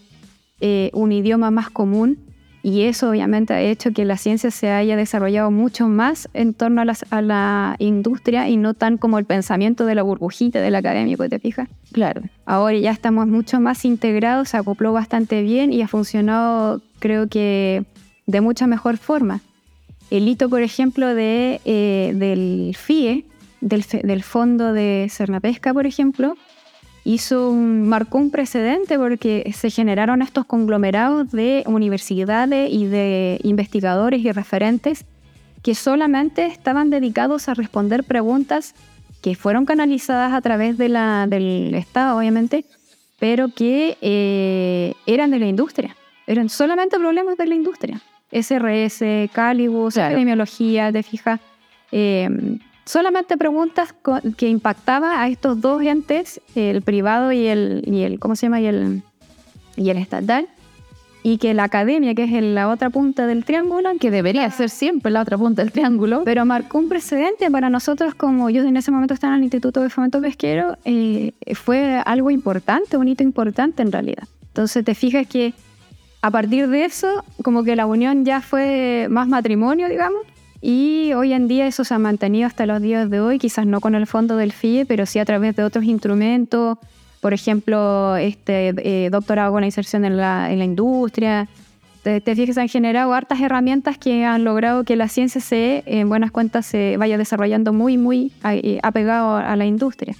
eh, 0.60 0.90
un 0.92 1.10
idioma 1.10 1.50
más 1.50 1.70
común 1.70 2.18
y 2.62 2.82
eso 2.82 3.10
obviamente 3.10 3.54
ha 3.54 3.60
hecho 3.60 3.92
que 3.92 4.04
la 4.04 4.16
ciencia 4.16 4.50
se 4.50 4.70
haya 4.70 4.96
desarrollado 4.96 5.52
mucho 5.52 5.88
más 5.88 6.28
en 6.34 6.52
torno 6.52 6.80
a, 6.80 6.84
las, 6.84 7.04
a 7.10 7.22
la 7.22 7.76
industria 7.78 8.48
y 8.48 8.56
no 8.56 8.74
tan 8.74 8.98
como 8.98 9.18
el 9.18 9.24
pensamiento 9.24 9.86
de 9.86 9.94
la 9.94 10.02
burbujita 10.02 10.60
del 10.60 10.74
académico, 10.74 11.28
¿te 11.28 11.38
fijas? 11.38 11.68
Claro. 11.92 12.22
Ahora 12.44 12.76
ya 12.76 12.90
estamos 12.90 13.28
mucho 13.28 13.60
más 13.60 13.84
integrados, 13.84 14.48
se 14.48 14.56
acopló 14.56 14.92
bastante 14.92 15.42
bien 15.42 15.72
y 15.72 15.82
ha 15.82 15.88
funcionado 15.88 16.82
creo 16.98 17.28
que 17.28 17.84
de 18.26 18.40
mucha 18.40 18.66
mejor 18.66 18.96
forma. 18.96 19.40
El 20.10 20.26
hito, 20.26 20.48
por 20.48 20.62
ejemplo, 20.62 21.14
de, 21.14 21.60
eh, 21.64 22.12
del 22.16 22.74
FIE, 22.76 23.26
del, 23.60 23.84
del 24.02 24.22
fondo 24.22 24.72
de 24.72 25.08
Cernapesca, 25.10 25.72
por 25.72 25.86
ejemplo, 25.86 26.36
hizo 27.06 27.50
un, 27.50 27.88
marcó 27.88 28.18
un 28.18 28.30
precedente 28.30 28.98
porque 28.98 29.52
se 29.54 29.70
generaron 29.70 30.22
estos 30.22 30.44
conglomerados 30.44 31.30
de 31.30 31.62
universidades 31.66 32.68
y 32.72 32.86
de 32.86 33.38
investigadores 33.44 34.22
y 34.22 34.32
referentes 34.32 35.04
que 35.62 35.76
solamente 35.76 36.46
estaban 36.46 36.90
dedicados 36.90 37.48
a 37.48 37.54
responder 37.54 38.02
preguntas 38.02 38.74
que 39.22 39.36
fueron 39.36 39.66
canalizadas 39.66 40.32
a 40.32 40.40
través 40.40 40.78
de 40.78 40.88
la, 40.88 41.26
del 41.28 41.74
Estado, 41.74 42.18
obviamente, 42.18 42.64
pero 43.18 43.48
que 43.48 43.96
eh, 44.00 44.94
eran 45.06 45.30
de 45.30 45.38
la 45.38 45.46
industria. 45.46 45.96
Eran 46.26 46.48
solamente 46.48 46.98
problemas 46.98 47.36
de 47.36 47.46
la 47.46 47.54
industria. 47.54 48.00
SRS, 48.32 49.30
Calibus, 49.32 49.94
claro. 49.94 50.10
epidemiología, 50.10 50.92
te 50.92 51.02
fijas. 51.04 51.40
Eh, 51.92 52.28
solamente 52.86 53.36
preguntas 53.36 53.94
que 54.38 54.48
impactaba 54.48 55.20
a 55.20 55.28
estos 55.28 55.60
dos 55.60 55.82
entes, 55.82 56.40
el 56.54 56.80
privado 56.80 57.32
y 57.32 57.46
el, 57.46 57.82
y 57.84 58.02
el 58.02 58.18
¿cómo 58.18 58.36
se 58.36 58.46
llama? 58.46 58.60
Y 58.60 58.66
el, 58.66 59.02
y 59.76 59.90
el 59.90 59.98
estatal. 59.98 60.48
y 61.22 61.38
que 61.38 61.54
la 61.54 61.64
academia, 61.64 62.14
que 62.14 62.22
es 62.22 62.32
en 62.32 62.54
la 62.54 62.68
otra 62.68 62.88
punta 62.88 63.26
del 63.26 63.44
triángulo, 63.44 63.90
que 63.98 64.12
debería 64.12 64.48
ser 64.52 64.70
siempre 64.70 65.10
la 65.10 65.22
otra 65.22 65.36
punta 65.36 65.62
del 65.62 65.72
triángulo, 65.72 66.22
pero 66.24 66.44
marcó 66.44 66.78
un 66.78 66.88
precedente 66.88 67.50
para 67.50 67.68
nosotros 67.68 68.14
como 68.14 68.48
yo 68.48 68.62
en 68.62 68.76
ese 68.76 68.92
momento 68.92 69.12
estaba 69.14 69.34
en 69.34 69.38
el 69.38 69.44
Instituto 69.44 69.82
de 69.82 69.90
Fomento 69.90 70.20
Pesquero, 70.20 70.78
eh, 70.84 71.32
fue 71.54 72.00
algo 72.06 72.30
importante, 72.30 72.96
un 72.96 73.08
hito 73.08 73.24
importante 73.24 73.82
en 73.82 73.90
realidad. 73.90 74.28
Entonces 74.46 74.84
te 74.84 74.94
fijas 74.94 75.26
que 75.26 75.52
a 76.22 76.30
partir 76.30 76.68
de 76.68 76.84
eso, 76.84 77.24
como 77.42 77.64
que 77.64 77.74
la 77.74 77.86
unión 77.86 78.24
ya 78.24 78.40
fue 78.40 79.08
más 79.10 79.26
matrimonio, 79.26 79.88
digamos, 79.88 80.20
y 80.60 81.12
hoy 81.14 81.32
en 81.32 81.48
día 81.48 81.66
eso 81.66 81.84
se 81.84 81.94
ha 81.94 81.98
mantenido 81.98 82.46
hasta 82.46 82.66
los 82.66 82.80
días 82.80 83.10
de 83.10 83.20
hoy, 83.20 83.38
quizás 83.38 83.66
no 83.66 83.80
con 83.80 83.94
el 83.94 84.06
fondo 84.06 84.36
del 84.36 84.52
FIE, 84.52 84.86
pero 84.86 85.06
sí 85.06 85.18
a 85.18 85.24
través 85.24 85.56
de 85.56 85.64
otros 85.64 85.84
instrumentos, 85.84 86.78
por 87.20 87.34
ejemplo, 87.34 88.16
este 88.16 88.74
eh, 88.78 89.10
doctorado 89.10 89.52
con 89.52 89.62
la 89.62 89.66
inserción 89.66 90.04
en 90.04 90.16
la, 90.16 90.50
en 90.50 90.58
la 90.58 90.64
industria. 90.64 91.48
Te, 92.02 92.20
te 92.20 92.36
fijas, 92.36 92.56
han 92.58 92.68
generado 92.68 93.12
hartas 93.14 93.40
herramientas 93.40 93.98
que 93.98 94.24
han 94.24 94.44
logrado 94.44 94.84
que 94.84 94.94
la 94.94 95.08
ciencia 95.08 95.40
se, 95.40 95.82
en 95.86 96.08
buenas 96.08 96.30
cuentas, 96.30 96.66
se 96.66 96.96
vaya 96.96 97.18
desarrollando 97.18 97.72
muy, 97.72 97.98
muy 97.98 98.32
apegado 98.82 99.36
a 99.36 99.56
la 99.56 99.66
industria. 99.66 100.14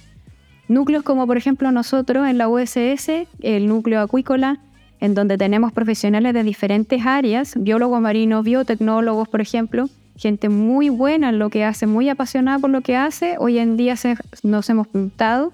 Núcleos 0.67 1.03
como, 1.03 1.25
por 1.27 1.37
ejemplo, 1.37 1.71
nosotros 1.71 2.27
en 2.27 2.37
la 2.37 2.49
USS, 2.49 3.09
el 3.41 3.67
núcleo 3.67 4.01
acuícola, 4.01 4.59
en 4.99 5.13
donde 5.13 5.37
tenemos 5.37 5.71
profesionales 5.71 6.33
de 6.33 6.43
diferentes 6.43 7.05
áreas, 7.05 7.53
biólogos 7.57 8.01
marinos, 8.01 8.43
biotecnólogos, 8.43 9.29
por 9.29 9.39
ejemplo, 9.39 9.89
gente 10.17 10.49
muy 10.49 10.89
buena 10.89 11.29
en 11.29 11.39
lo 11.39 11.49
que 11.49 11.63
hace, 11.63 11.87
muy 11.87 12.09
apasionada 12.09 12.59
por 12.59 12.69
lo 12.69 12.81
que 12.81 12.95
hace. 12.95 13.35
Hoy 13.39 13.59
en 13.59 13.77
día 13.77 13.95
nos 14.43 14.69
hemos 14.69 14.87
juntado 14.87 15.53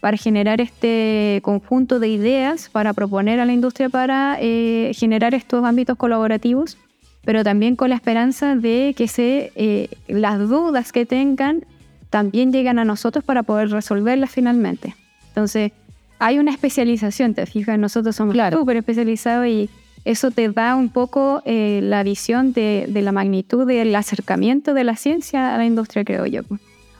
para 0.00 0.16
generar 0.16 0.60
este 0.60 1.40
conjunto 1.42 1.98
de 1.98 2.08
ideas, 2.08 2.68
para 2.70 2.92
proponer 2.92 3.40
a 3.40 3.44
la 3.44 3.52
industria 3.52 3.88
para 3.88 4.38
eh, 4.40 4.92
generar 4.94 5.34
estos 5.34 5.64
ámbitos 5.64 5.96
colaborativos, 5.96 6.78
pero 7.24 7.42
también 7.42 7.76
con 7.76 7.90
la 7.90 7.96
esperanza 7.96 8.54
de 8.54 8.94
que 8.96 9.08
se, 9.08 9.52
eh, 9.56 9.88
las 10.06 10.38
dudas 10.38 10.92
que 10.92 11.04
tengan 11.04 11.64
también 12.10 12.52
lleguen 12.52 12.78
a 12.78 12.84
nosotros 12.84 13.24
para 13.24 13.42
poder 13.42 13.70
resolverlas 13.70 14.30
finalmente. 14.30 14.94
Entonces, 15.28 15.72
hay 16.20 16.38
una 16.38 16.50
especialización, 16.50 17.34
te 17.34 17.46
fijas, 17.46 17.78
nosotros 17.78 18.16
somos 18.16 18.36
súper 18.52 18.76
especializados 18.76 19.46
y 19.46 19.68
eso 20.08 20.30
te 20.30 20.48
da 20.48 20.74
un 20.74 20.88
poco 20.88 21.42
eh, 21.44 21.80
la 21.82 22.02
visión 22.02 22.54
de, 22.54 22.88
la 22.90 23.12
magnitud 23.12 23.66
del 23.66 23.94
acercamiento 23.94 24.72
de 24.72 24.82
la 24.82 24.96
ciencia 24.96 25.54
a 25.54 25.58
la 25.58 25.66
industria, 25.66 26.02
creo 26.02 26.24
yo. 26.24 26.40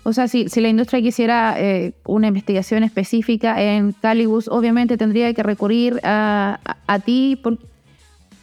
O 0.03 0.13
sea, 0.13 0.29
si, 0.29 0.51
si 0.51 0.61
la 0.61 0.69
industria 0.69 1.01
quisiera 1.01 1.55
eh, 1.59 1.95
una 2.05 2.27
investigación 2.27 2.83
específica 2.83 3.63
en 3.63 3.93
Calibus, 3.93 4.49
obviamente 4.49 4.99
tendría 4.99 5.33
que 5.33 5.43
recurrir 5.43 5.99
a, 6.03 6.61
a, 6.87 6.99
ti. 6.99 7.41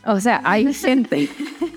o 0.03 0.19
sea, 0.19 0.41
hay 0.43 0.73
gente 0.73 1.29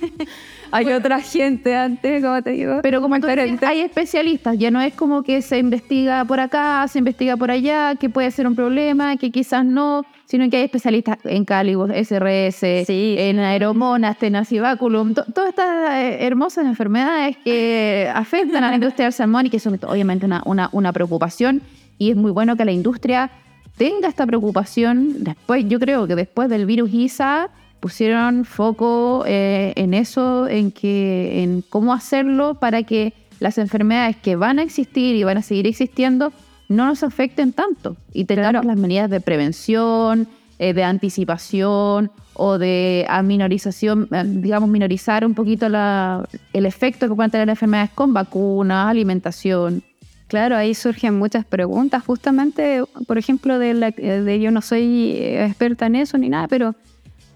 hay 0.70 0.92
otra 0.92 1.20
gente 1.20 1.76
antes, 1.76 2.22
como 2.22 2.42
te 2.42 2.50
digo. 2.50 2.80
Pero 2.82 3.00
como 3.00 3.14
entonces 3.16 3.62
hay 3.62 3.80
especialistas, 3.80 4.58
ya 4.58 4.70
no 4.70 4.80
es 4.80 4.94
como 4.94 5.22
que 5.22 5.42
se 5.42 5.58
investiga 5.58 6.24
por 6.24 6.40
acá, 6.40 6.86
se 6.88 6.98
investiga 6.98 7.36
por 7.36 7.50
allá, 7.50 7.94
que 7.96 8.08
puede 8.08 8.30
ser 8.30 8.46
un 8.46 8.54
problema, 8.54 9.16
que 9.16 9.30
quizás 9.30 9.64
no, 9.64 10.04
sino 10.26 10.48
que 10.50 10.58
hay 10.58 10.64
especialistas 10.64 11.18
en 11.24 11.44
Calibus, 11.44 11.90
SRS, 11.90 12.62
en 12.62 13.38
aeromonas, 13.38 14.18
tenacibaculum, 14.18 15.14
todas 15.14 15.50
estas 15.50 15.90
eh, 15.94 16.26
hermosas 16.26 16.66
enfermedades 16.66 17.36
que 17.38 18.10
afectan 18.14 18.64
a 18.64 18.70
la 18.70 18.74
industria 18.74 19.06
del 19.06 19.12
salmón 19.12 19.46
y 19.46 19.50
que 19.50 19.58
son 19.58 19.78
obviamente 19.86 20.26
una, 20.26 20.42
una, 20.44 20.68
una 20.72 20.92
preocupación. 20.92 21.62
Y 21.98 22.10
es 22.10 22.16
muy 22.16 22.30
bueno 22.30 22.56
que 22.56 22.64
la 22.64 22.72
industria 22.72 23.30
tenga 23.76 24.08
esta 24.08 24.26
preocupación 24.26 25.24
después, 25.24 25.64
yo 25.68 25.78
creo 25.78 26.06
que 26.06 26.16
después 26.16 26.48
del 26.48 26.66
virus 26.66 26.92
ISA 26.92 27.48
pusieron 27.80 28.44
foco 28.44 29.24
eh, 29.26 29.72
en 29.76 29.94
eso, 29.94 30.48
en, 30.48 30.72
que, 30.72 31.42
en 31.42 31.62
cómo 31.62 31.92
hacerlo 31.92 32.54
para 32.54 32.82
que 32.82 33.14
las 33.40 33.58
enfermedades 33.58 34.16
que 34.16 34.36
van 34.36 34.58
a 34.58 34.62
existir 34.62 35.14
y 35.14 35.24
van 35.24 35.38
a 35.38 35.42
seguir 35.42 35.66
existiendo 35.66 36.32
no 36.68 36.86
nos 36.86 37.02
afecten 37.02 37.52
tanto 37.52 37.96
y 38.12 38.24
tengamos 38.24 38.64
las 38.64 38.76
medidas 38.76 39.08
de 39.10 39.20
prevención, 39.20 40.28
eh, 40.58 40.74
de 40.74 40.84
anticipación 40.84 42.10
o 42.34 42.58
de 42.58 43.06
minorización, 43.24 44.08
eh, 44.12 44.24
digamos, 44.26 44.68
minorizar 44.68 45.24
un 45.24 45.34
poquito 45.34 45.66
el 45.66 46.66
efecto 46.66 47.08
que 47.08 47.14
pueden 47.14 47.30
tener 47.30 47.46
las 47.46 47.54
enfermedades 47.54 47.90
con 47.90 48.12
vacunas, 48.12 48.88
alimentación. 48.88 49.82
Claro, 50.26 50.56
ahí 50.56 50.74
surgen 50.74 51.18
muchas 51.18 51.46
preguntas, 51.46 52.04
justamente, 52.04 52.82
por 53.06 53.16
ejemplo, 53.16 53.58
de, 53.58 53.72
de 53.72 54.40
yo 54.40 54.50
no 54.50 54.60
soy 54.60 55.12
experta 55.16 55.86
en 55.86 55.94
eso 55.94 56.18
ni 56.18 56.28
nada, 56.28 56.48
pero 56.48 56.74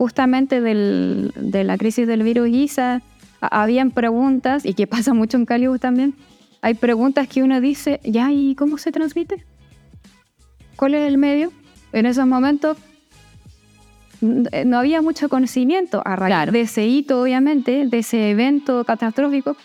justamente 0.03 0.61
de 0.61 1.63
la 1.63 1.79
crisis 1.79 2.09
del 2.09 2.25
virus 2.25 2.49
ISA, 2.49 3.03
habían 3.41 3.93
preguntas, 3.93 4.67
y 4.67 4.75
que 4.75 4.87
pasa 4.95 5.15
mucho 5.15 5.37
en 5.37 5.47
Calibus 5.47 5.79
también, 5.79 6.15
hay 6.61 6.75
preguntas 6.75 7.29
que 7.29 7.45
uno 7.45 7.61
dice, 7.61 8.01
ya, 8.03 8.33
¿y 8.33 8.57
cómo 8.57 8.79
se 8.79 8.91
transmite? 8.91 9.45
¿Cuál 10.75 10.95
es 10.95 11.07
el 11.07 11.19
medio? 11.19 11.53
En 11.93 12.07
esos 12.07 12.27
momentos 12.27 12.79
no 14.21 14.77
había 14.77 15.03
mucho 15.03 15.29
conocimiento 15.29 16.03
a 16.05 16.17
raíz 16.17 16.51
de 16.51 16.63
ese 16.63 16.85
hito, 16.85 17.23
obviamente, 17.23 17.87
de 17.87 17.99
ese 17.99 18.31
evento 18.31 18.85
catastrófico 18.85 19.57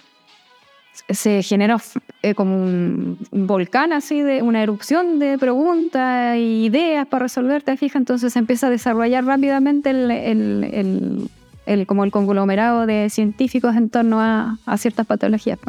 se 1.09 1.43
generó 1.43 1.77
eh, 2.21 2.33
como 2.33 2.55
un, 2.57 3.17
volcán 3.31 3.93
así, 3.93 4.21
de 4.21 4.41
una 4.41 4.61
erupción 4.61 5.19
de 5.19 5.37
preguntas 5.37 6.35
e 6.35 6.39
ideas 6.39 7.07
para 7.07 7.23
resolver, 7.23 7.63
te 7.63 7.77
entonces 7.93 8.33
se 8.33 8.39
empieza 8.39 8.67
a 8.67 8.69
desarrollar 8.69 9.25
rápidamente 9.25 9.91
el, 9.91 11.29
el, 11.65 11.87
como 11.87 12.03
el 12.03 12.11
conglomerado 12.11 12.85
de 12.85 13.09
científicos 13.09 13.75
en 13.75 13.89
torno 13.89 14.21
a, 14.21 14.57
a 14.65 14.77
ciertas 14.77 15.05
patologías. 15.05 15.59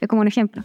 Es 0.00 0.08
como 0.08 0.22
un 0.22 0.28
ejemplo. 0.28 0.64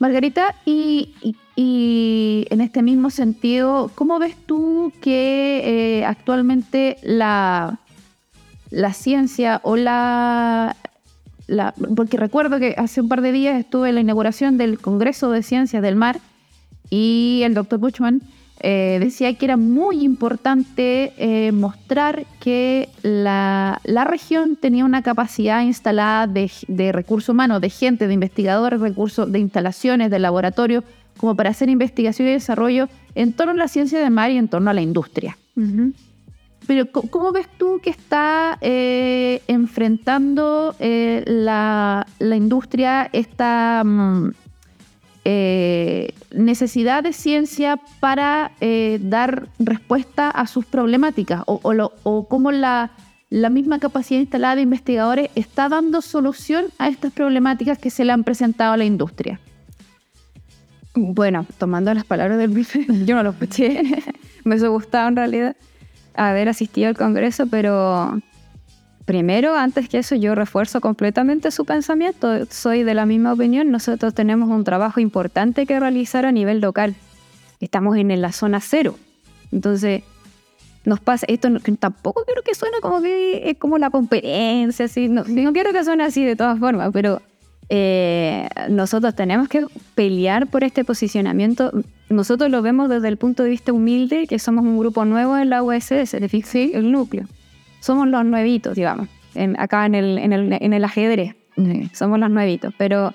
Margarita, 0.00 0.54
y, 0.64 1.12
y, 1.56 2.46
en 2.48 2.62
este 2.62 2.82
mismo 2.82 3.10
sentido, 3.10 3.90
¿cómo 3.94 4.18
ves 4.18 4.34
tú 4.46 4.94
que 5.02 5.98
eh, 5.98 6.06
actualmente 6.06 6.96
la, 7.02 7.78
la 8.70 8.94
ciencia 8.94 9.60
o 9.62 9.76
la 9.76 10.74
porque 11.96 12.16
recuerdo 12.16 12.58
que 12.58 12.74
hace 12.76 13.00
un 13.00 13.08
par 13.08 13.22
de 13.22 13.32
días 13.32 13.58
estuve 13.58 13.88
en 13.88 13.96
la 13.96 14.00
inauguración 14.00 14.58
del 14.58 14.78
Congreso 14.78 15.30
de 15.30 15.42
Ciencias 15.42 15.82
del 15.82 15.96
Mar 15.96 16.20
y 16.90 17.42
el 17.44 17.54
doctor 17.54 17.78
Buchman 17.78 18.22
eh, 18.62 18.98
decía 19.00 19.32
que 19.34 19.46
era 19.46 19.56
muy 19.56 20.04
importante 20.04 21.14
eh, 21.16 21.50
mostrar 21.50 22.26
que 22.40 22.90
la, 23.02 23.80
región 24.04 24.56
tenía 24.56 24.84
una 24.84 25.02
capacidad 25.02 25.62
instalada 25.62 26.26
de, 26.26 26.50
de 26.68 26.92
recursos 26.92 27.30
humanos, 27.30 27.62
de 27.62 27.70
gente, 27.70 28.06
de 28.06 28.12
investigadores, 28.12 28.80
recursos, 28.80 29.32
de 29.32 29.38
instalaciones, 29.38 30.10
de 30.10 30.18
laboratorio, 30.18 30.84
como 31.16 31.34
para 31.34 31.50
hacer 31.50 31.70
investigación 31.70 32.28
y 32.28 32.32
desarrollo 32.32 32.88
en 33.14 33.32
torno 33.32 33.52
a 33.52 33.56
la 33.56 33.68
ciencia 33.68 33.98
del 33.98 34.10
mar 34.10 34.30
y 34.30 34.36
en 34.36 34.48
torno 34.48 34.70
a 34.70 34.74
la 34.74 34.82
industria. 34.82 35.38
Pero 36.70 36.86
¿cómo 36.92 37.32
ves 37.32 37.48
tú 37.58 37.80
que 37.82 37.90
está 37.90 38.56
eh, 38.60 39.42
enfrentando 39.48 40.76
eh, 40.78 41.24
la, 41.26 42.06
industria 42.20 43.10
esta 43.12 43.82
mm, 43.84 44.30
eh, 45.24 46.14
necesidad 46.30 47.02
de 47.02 47.12
ciencia 47.12 47.80
para 47.98 48.52
dar 49.00 49.48
respuesta 49.58 50.30
a 50.30 50.46
sus 50.46 50.64
problemáticas? 50.64 51.42
¿O, 51.46 51.60
o, 52.04 52.28
cómo 52.28 52.52
la, 52.52 52.92
la 53.30 53.50
misma 53.50 53.80
capacidad 53.80 54.20
instalada 54.20 54.54
de 54.54 54.62
investigadores 54.62 55.30
está 55.34 55.68
dando 55.68 56.00
solución 56.00 56.66
a 56.78 56.88
estas 56.88 57.12
problemáticas 57.12 57.78
que 57.78 57.90
se 57.90 58.04
le 58.04 58.12
han 58.12 58.22
presentado 58.22 58.74
a 58.74 58.76
la 58.76 58.84
industria? 58.84 59.40
Bueno, 60.94 61.46
tomando 61.58 61.92
las 61.92 62.04
palabras 62.04 62.38
del 62.38 62.50
bife, 62.54 62.86
yo 63.04 63.16
no 63.16 63.24
lo 63.24 63.30
escuché, 63.30 63.82
me 64.44 64.56
gustado 64.68 65.08
en 65.08 65.16
realidad 65.16 65.56
haber 66.14 66.48
asistido 66.48 66.88
al 66.88 66.96
Congreso, 66.96 67.46
pero 67.46 68.20
primero, 69.04 69.56
antes 69.56 69.88
que 69.88 69.98
eso, 69.98 70.14
yo 70.14 70.34
refuerzo 70.34 70.80
completamente 70.80 71.50
su 71.50 71.64
pensamiento. 71.64 72.46
Soy 72.46 72.84
de 72.84 72.94
la 72.94 73.06
misma 73.06 73.32
opinión. 73.32 73.70
Nosotros 73.70 74.14
tenemos 74.14 74.48
un 74.48 74.64
trabajo 74.64 75.00
importante 75.00 75.66
que 75.66 75.80
realizar 75.80 76.26
a 76.26 76.32
nivel 76.32 76.60
local. 76.60 76.94
Estamos 77.60 77.96
en 77.96 78.20
la 78.20 78.32
zona 78.32 78.60
cero. 78.60 78.96
Entonces, 79.52 80.02
nos 80.84 81.00
pasa, 81.00 81.26
esto 81.28 81.48
tampoco 81.78 82.24
quiero 82.24 82.42
que 82.42 82.54
suene 82.54 82.78
como 82.80 83.02
que 83.02 83.50
es 83.50 83.58
como 83.58 83.78
la 83.78 83.90
competencia, 83.90 84.86
así. 84.86 85.08
No, 85.08 85.24
no 85.24 85.52
quiero 85.52 85.72
que 85.72 85.84
suene 85.84 86.04
así 86.04 86.24
de 86.24 86.36
todas 86.36 86.58
formas, 86.58 86.90
pero 86.92 87.20
eh, 87.70 88.48
nosotros 88.68 89.14
tenemos 89.14 89.48
que 89.48 89.64
pelear 89.94 90.48
por 90.48 90.64
este 90.64 90.84
posicionamiento. 90.84 91.70
Nosotros 92.08 92.50
lo 92.50 92.62
vemos 92.62 92.88
desde 92.88 93.06
el 93.08 93.16
punto 93.16 93.44
de 93.44 93.50
vista 93.50 93.72
humilde, 93.72 94.26
que 94.26 94.40
somos 94.40 94.64
un 94.64 94.76
grupo 94.76 95.04
nuevo 95.04 95.38
en 95.38 95.50
la 95.50 95.62
USS, 95.62 96.16
¿sí? 96.44 96.72
el 96.74 96.90
núcleo. 96.90 97.26
Somos 97.78 98.08
los 98.08 98.24
nuevitos, 98.24 98.74
digamos, 98.74 99.08
acá 99.56 99.86
en 99.86 99.94
el, 99.94 100.18
en 100.18 100.32
el, 100.32 100.52
en 100.52 100.72
el 100.72 100.84
ajedrez. 100.84 101.36
Somos 101.92 102.18
los 102.18 102.28
nuevitos. 102.28 102.74
Pero 102.76 103.14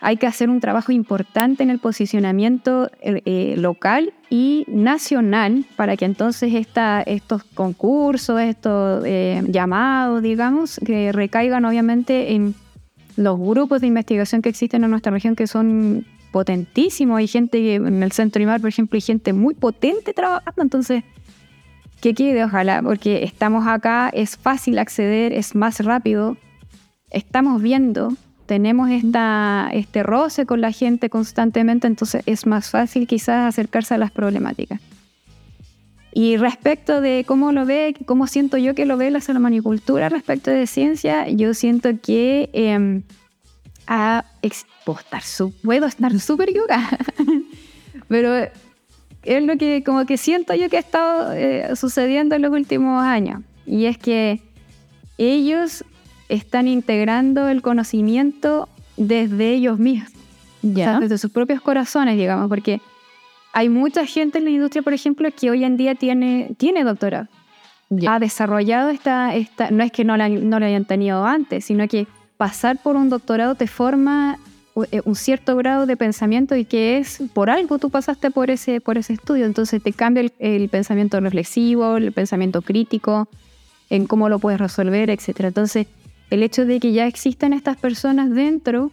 hay 0.00 0.16
que 0.16 0.26
hacer 0.26 0.48
un 0.48 0.60
trabajo 0.60 0.92
importante 0.92 1.62
en 1.64 1.70
el 1.70 1.80
posicionamiento 1.80 2.90
eh, 3.00 3.20
eh, 3.24 3.54
local 3.58 4.12
y 4.30 4.64
nacional 4.68 5.64
para 5.76 5.96
que 5.96 6.04
entonces 6.04 6.54
esta, 6.54 7.02
estos 7.02 7.42
concursos, 7.42 8.40
estos 8.40 9.02
eh, 9.04 9.42
llamados, 9.48 10.22
digamos, 10.22 10.80
que 10.84 11.10
recaigan 11.10 11.64
obviamente 11.64 12.34
en 12.34 12.54
los 13.18 13.38
grupos 13.38 13.80
de 13.80 13.88
investigación 13.88 14.42
que 14.42 14.48
existen 14.48 14.84
en 14.84 14.90
nuestra 14.90 15.10
región 15.10 15.34
que 15.34 15.48
son 15.48 16.06
potentísimos. 16.30 17.18
Hay 17.18 17.26
gente 17.26 17.58
que, 17.58 17.74
en 17.74 18.02
el 18.02 18.12
centro 18.12 18.40
IMAR, 18.40 18.60
por 18.60 18.68
ejemplo, 18.68 18.96
hay 18.96 19.00
gente 19.00 19.32
muy 19.32 19.54
potente 19.54 20.14
trabajando, 20.14 20.62
entonces 20.62 21.02
que 22.00 22.14
quede, 22.14 22.44
ojalá, 22.44 22.80
porque 22.80 23.24
estamos 23.24 23.66
acá, 23.66 24.08
es 24.10 24.36
fácil 24.36 24.78
acceder, 24.78 25.32
es 25.32 25.56
más 25.56 25.80
rápido, 25.80 26.36
estamos 27.10 27.60
viendo 27.60 28.12
tenemos 28.46 28.88
esta, 28.88 29.68
este 29.74 30.02
roce 30.02 30.46
con 30.46 30.62
la 30.62 30.72
gente 30.72 31.10
constantemente, 31.10 31.86
entonces 31.86 32.22
es 32.24 32.46
más 32.46 32.70
fácil 32.70 33.06
quizás 33.06 33.46
acercarse 33.46 33.94
a 33.94 33.98
las 33.98 34.10
problemáticas. 34.10 34.80
Y 36.18 36.36
respecto 36.36 37.00
de 37.00 37.22
cómo 37.24 37.52
lo 37.52 37.64
ve, 37.64 37.94
cómo 38.04 38.26
siento 38.26 38.56
yo 38.56 38.74
que 38.74 38.86
lo 38.86 38.96
ve 38.96 39.08
la 39.12 39.20
salamanicultura 39.20 40.08
respecto 40.08 40.50
de 40.50 40.66
ciencia, 40.66 41.28
yo 41.28 41.54
siento 41.54 41.90
que 42.02 42.50
eh, 42.52 43.02
a 43.86 44.24
expostar 44.42 45.22
su, 45.22 45.52
puedo 45.62 45.86
estar 45.86 46.18
súper 46.18 46.52
yoga, 46.52 46.88
pero 48.08 48.34
es 48.34 49.42
lo 49.44 49.56
que 49.58 49.84
como 49.86 50.06
que 50.06 50.16
siento 50.16 50.56
yo 50.56 50.68
que 50.68 50.78
ha 50.78 50.80
estado 50.80 51.34
eh, 51.34 51.76
sucediendo 51.76 52.34
en 52.34 52.42
los 52.42 52.50
últimos 52.50 53.00
años. 53.00 53.42
Y 53.64 53.84
es 53.84 53.96
que 53.96 54.42
ellos 55.18 55.84
están 56.28 56.66
integrando 56.66 57.48
el 57.48 57.62
conocimiento 57.62 58.68
desde 58.96 59.52
ellos 59.52 59.78
mismos, 59.78 60.10
desde 60.62 61.16
sus 61.16 61.30
propios 61.30 61.60
corazones, 61.60 62.16
digamos, 62.16 62.48
porque 62.48 62.80
hay 63.52 63.68
mucha 63.68 64.06
gente 64.06 64.38
en 64.38 64.44
la 64.44 64.50
industria, 64.50 64.82
por 64.82 64.92
ejemplo, 64.92 65.28
que 65.34 65.50
hoy 65.50 65.64
en 65.64 65.76
día 65.76 65.94
tiene, 65.94 66.50
tiene 66.56 66.84
doctorado. 66.84 67.28
Ha 68.06 68.18
desarrollado 68.18 68.90
esta, 68.90 69.34
esta, 69.34 69.70
no 69.70 69.82
es 69.82 69.90
que 69.90 70.04
no 70.04 70.16
la, 70.16 70.28
no 70.28 70.56
hayan 70.56 70.84
tenido 70.84 71.24
antes, 71.24 71.64
sino 71.64 71.88
que 71.88 72.06
pasar 72.36 72.78
por 72.82 72.96
un 72.96 73.08
doctorado 73.08 73.54
te 73.54 73.66
forma 73.66 74.38
eh, 74.92 75.00
un 75.04 75.16
cierto 75.16 75.56
grado 75.56 75.86
de 75.86 75.96
pensamiento 75.96 76.54
y 76.54 76.66
que 76.66 76.98
es 76.98 77.22
por 77.32 77.48
algo 77.48 77.78
tú 77.78 77.88
pasaste 77.90 78.30
por 78.30 78.50
ese, 78.50 78.80
por 78.80 78.98
ese 78.98 79.14
estudio, 79.14 79.46
entonces 79.46 79.82
te 79.82 79.92
cambia 79.92 80.20
el, 80.20 80.32
el 80.38 80.68
pensamiento 80.68 81.18
reflexivo, 81.18 81.96
el 81.96 82.12
pensamiento 82.12 82.60
crítico, 82.60 83.28
en 83.90 84.06
cómo 84.06 84.28
lo 84.28 84.38
puedes 84.38 84.60
resolver, 84.60 85.08
etc. 85.08 85.40
Entonces, 85.40 85.86
el 86.30 86.42
hecho 86.42 86.66
de 86.66 86.78
que 86.78 86.92
ya 86.92 87.06
existen 87.06 87.54
estas 87.54 87.76
personas 87.78 88.30
dentro 88.30 88.90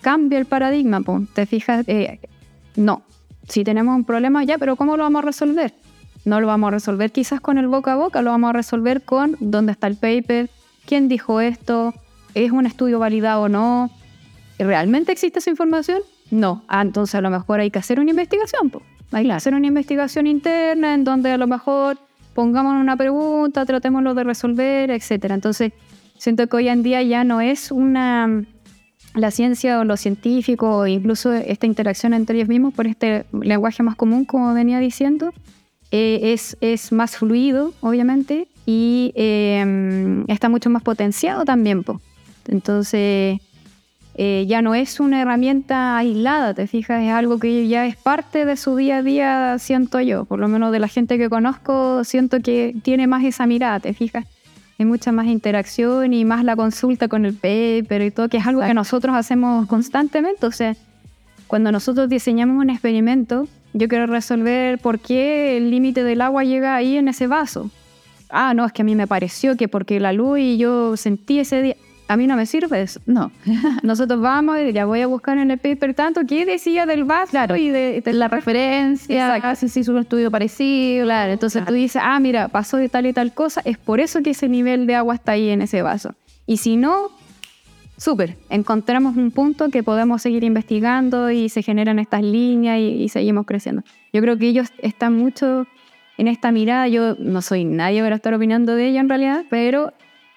cambia 0.00 0.38
el 0.38 0.44
paradigma. 0.44 1.00
¿Te 1.34 1.46
fijas? 1.46 1.84
Eh, 1.88 2.20
no, 2.76 3.02
si 3.48 3.64
tenemos 3.64 3.94
un 3.94 4.04
problema 4.04 4.44
ya, 4.44 4.58
pero 4.58 4.76
¿cómo 4.76 4.96
lo 4.96 5.02
vamos 5.02 5.22
a 5.22 5.26
resolver? 5.26 5.74
No 6.24 6.40
lo 6.40 6.46
vamos 6.46 6.68
a 6.68 6.70
resolver 6.72 7.12
quizás 7.12 7.40
con 7.40 7.58
el 7.58 7.68
boca 7.68 7.92
a 7.92 7.96
boca, 7.96 8.22
lo 8.22 8.30
vamos 8.30 8.50
a 8.50 8.52
resolver 8.54 9.02
con 9.02 9.36
dónde 9.40 9.72
está 9.72 9.86
el 9.86 9.96
paper, 9.96 10.50
quién 10.86 11.08
dijo 11.08 11.40
esto, 11.40 11.94
es 12.34 12.50
un 12.50 12.66
estudio 12.66 12.98
validado 12.98 13.42
o 13.42 13.48
no, 13.48 13.90
¿realmente 14.58 15.12
existe 15.12 15.38
esa 15.38 15.50
información? 15.50 16.00
No, 16.30 16.64
ah, 16.68 16.82
entonces 16.82 17.14
a 17.14 17.20
lo 17.20 17.30
mejor 17.30 17.60
hay 17.60 17.70
que 17.70 17.78
hacer 17.78 18.00
una 18.00 18.10
investigación. 18.10 18.72
Hay 19.12 19.26
que 19.26 19.32
hacer 19.32 19.54
una 19.54 19.66
investigación 19.66 20.26
interna 20.26 20.94
en 20.94 21.04
donde 21.04 21.30
a 21.30 21.36
lo 21.36 21.46
mejor 21.46 21.98
pongamos 22.34 22.74
una 22.74 22.96
pregunta, 22.96 23.64
tratémoslo 23.64 24.14
de 24.14 24.24
resolver, 24.24 24.90
etc. 24.90 25.26
Entonces, 25.30 25.72
Siento 26.16 26.46
que 26.46 26.56
hoy 26.56 26.68
en 26.68 26.82
día 26.82 27.02
ya 27.02 27.24
no 27.24 27.40
es 27.40 27.70
una 27.70 28.44
la 29.14 29.30
ciencia 29.30 29.78
o 29.80 29.84
lo 29.84 29.96
científico 29.96 30.78
o 30.78 30.86
incluso 30.86 31.32
esta 31.32 31.66
interacción 31.66 32.14
entre 32.14 32.36
ellos 32.36 32.48
mismos 32.48 32.74
por 32.74 32.86
este 32.86 33.24
lenguaje 33.32 33.82
más 33.82 33.96
común, 33.96 34.24
como 34.24 34.52
venía 34.54 34.80
diciendo, 34.80 35.32
eh, 35.90 36.32
es, 36.32 36.56
es, 36.60 36.90
más 36.90 37.16
fluido, 37.16 37.72
obviamente, 37.80 38.48
y 38.66 39.12
em, 39.14 40.24
está 40.28 40.48
mucho 40.48 40.68
más 40.70 40.82
potenciado 40.82 41.44
también. 41.44 41.84
Entonces, 42.48 43.38
eh, 44.16 44.44
ya 44.48 44.62
no 44.62 44.74
es 44.74 44.98
una 44.98 45.20
herramienta 45.20 45.96
aislada, 45.96 46.52
te 46.54 46.66
fijas, 46.66 47.02
es 47.02 47.10
algo 47.10 47.38
que 47.38 47.68
ya 47.68 47.86
es 47.86 47.96
parte 47.96 48.44
de 48.44 48.56
su 48.56 48.74
día 48.74 48.98
a 48.98 49.02
día, 49.02 49.58
siento 49.60 50.00
yo, 50.00 50.24
por 50.24 50.40
lo 50.40 50.48
menos 50.48 50.72
de 50.72 50.80
la 50.80 50.88
gente 50.88 51.18
que 51.18 51.28
conozco, 51.28 52.02
siento 52.02 52.40
que 52.40 52.74
tiene 52.82 53.06
más 53.06 53.22
esa 53.24 53.46
mirada, 53.46 53.78
te 53.78 53.94
fijas 53.94 54.26
hay 54.78 54.86
mucha 54.86 55.12
más 55.12 55.26
interacción 55.26 56.12
y 56.12 56.24
más 56.24 56.44
la 56.44 56.56
consulta 56.56 57.08
con 57.08 57.24
el 57.26 57.34
paper 57.34 58.02
y 58.02 58.10
todo, 58.10 58.28
que 58.28 58.38
es 58.38 58.46
algo 58.46 58.60
que 58.62 58.74
nosotros 58.74 59.14
hacemos 59.14 59.66
constantemente. 59.66 60.46
O 60.46 60.52
sea, 60.52 60.76
cuando 61.46 61.70
nosotros 61.70 62.08
diseñamos 62.08 62.60
un 62.60 62.70
experimento, 62.70 63.46
yo 63.72 63.88
quiero 63.88 64.06
resolver 64.06 64.78
por 64.78 64.98
qué 64.98 65.56
el 65.56 65.70
límite 65.70 66.02
del 66.02 66.20
agua 66.22 66.44
llega 66.44 66.74
ahí 66.74 66.96
en 66.96 67.08
ese 67.08 67.26
vaso. 67.26 67.70
Ah, 68.30 68.52
no, 68.54 68.64
es 68.66 68.72
que 68.72 68.82
a 68.82 68.84
mí 68.84 68.96
me 68.96 69.06
pareció 69.06 69.56
que 69.56 69.68
porque 69.68 70.00
la 70.00 70.12
luz 70.12 70.40
y 70.40 70.58
yo 70.58 70.96
sentí 70.96 71.38
ese 71.38 71.62
día 71.62 71.76
a 72.06 72.16
mí 72.16 72.26
no 72.26 72.36
me 72.36 72.46
sirve 72.46 72.82
eso. 72.82 73.00
No. 73.06 73.30
Nosotros 73.82 74.20
vamos 74.20 74.58
y 74.58 74.72
ya 74.72 74.84
voy 74.84 75.00
a 75.00 75.06
buscar 75.06 75.38
en 75.38 75.50
el 75.50 75.58
paper 75.58 75.94
tanto 75.94 76.22
qué 76.26 76.44
decía 76.44 76.86
del 76.86 77.04
vaso 77.04 77.30
claro. 77.30 77.56
y 77.56 77.70
de, 77.70 78.02
la 78.12 78.28
referencia, 78.28 79.54
si 79.54 79.80
hizo 79.80 79.92
un 79.92 79.98
estudio 79.98 80.30
parecido. 80.30 81.06
Claro, 81.06 81.32
entonces 81.32 81.64
tú 81.64 81.72
dices, 81.72 82.02
ah, 82.04 82.18
mira, 82.20 82.48
pasó 82.48 82.76
de 82.76 82.88
tal 82.88 83.06
y 83.06 83.12
tal 83.12 83.32
cosa, 83.32 83.62
es 83.64 83.78
por 83.78 84.00
eso 84.00 84.22
que 84.22 84.30
ese 84.30 84.48
nivel 84.48 84.86
de 84.86 84.94
agua 84.94 85.14
está 85.14 85.32
ahí 85.32 85.48
en 85.48 85.62
ese 85.62 85.82
vaso. 85.82 86.14
Y 86.46 86.58
si 86.58 86.76
no, 86.76 87.10
súper, 87.96 88.36
encontramos 88.50 89.16
un 89.16 89.30
punto 89.30 89.70
que 89.70 89.82
podemos 89.82 90.20
seguir 90.20 90.44
investigando 90.44 91.30
y 91.30 91.48
se 91.48 91.62
generan 91.62 91.98
estas 91.98 92.22
líneas 92.22 92.78
y, 92.78 93.02
y 93.02 93.08
seguimos 93.08 93.46
creciendo. 93.46 93.82
Yo 94.12 94.20
creo 94.20 94.36
que 94.36 94.48
ellos 94.48 94.68
están 94.78 95.14
mucho 95.14 95.66
en 96.18 96.28
esta 96.28 96.52
mirada. 96.52 96.86
Yo 96.88 97.16
no 97.18 97.42
soy 97.42 97.64
nadie 97.64 98.02
para 98.02 98.16
estar 98.16 98.34
opinando 98.34 98.74
de 98.74 98.88
ella 98.88 99.00
en 99.00 99.08
realidad, 99.08 99.44
pero 99.48 99.92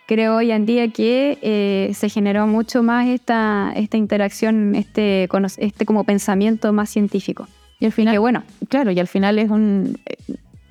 creo 0.08 0.38
hoy 0.38 0.52
en 0.52 0.66
día 0.66 0.88
que 0.88 1.38
eh, 1.42 1.92
se 1.94 2.10
generó 2.10 2.48
mucho 2.48 2.82
más 2.82 3.08
esta, 3.08 3.74
esta 3.76 3.98
interacción, 3.98 4.74
este, 4.74 5.28
este 5.58 5.86
como 5.86 6.06
pensamiento 6.06 6.74
más 6.74 6.90
científico. 6.90 7.48
Y 7.80 7.86
al 7.86 7.92
final, 7.92 8.18
bueno, 8.18 8.44
claro, 8.70 8.90
y 8.90 9.00
al 9.00 9.08
final 9.08 9.38
es 9.38 9.52
un, 9.52 10.00
eh, 10.06 10.16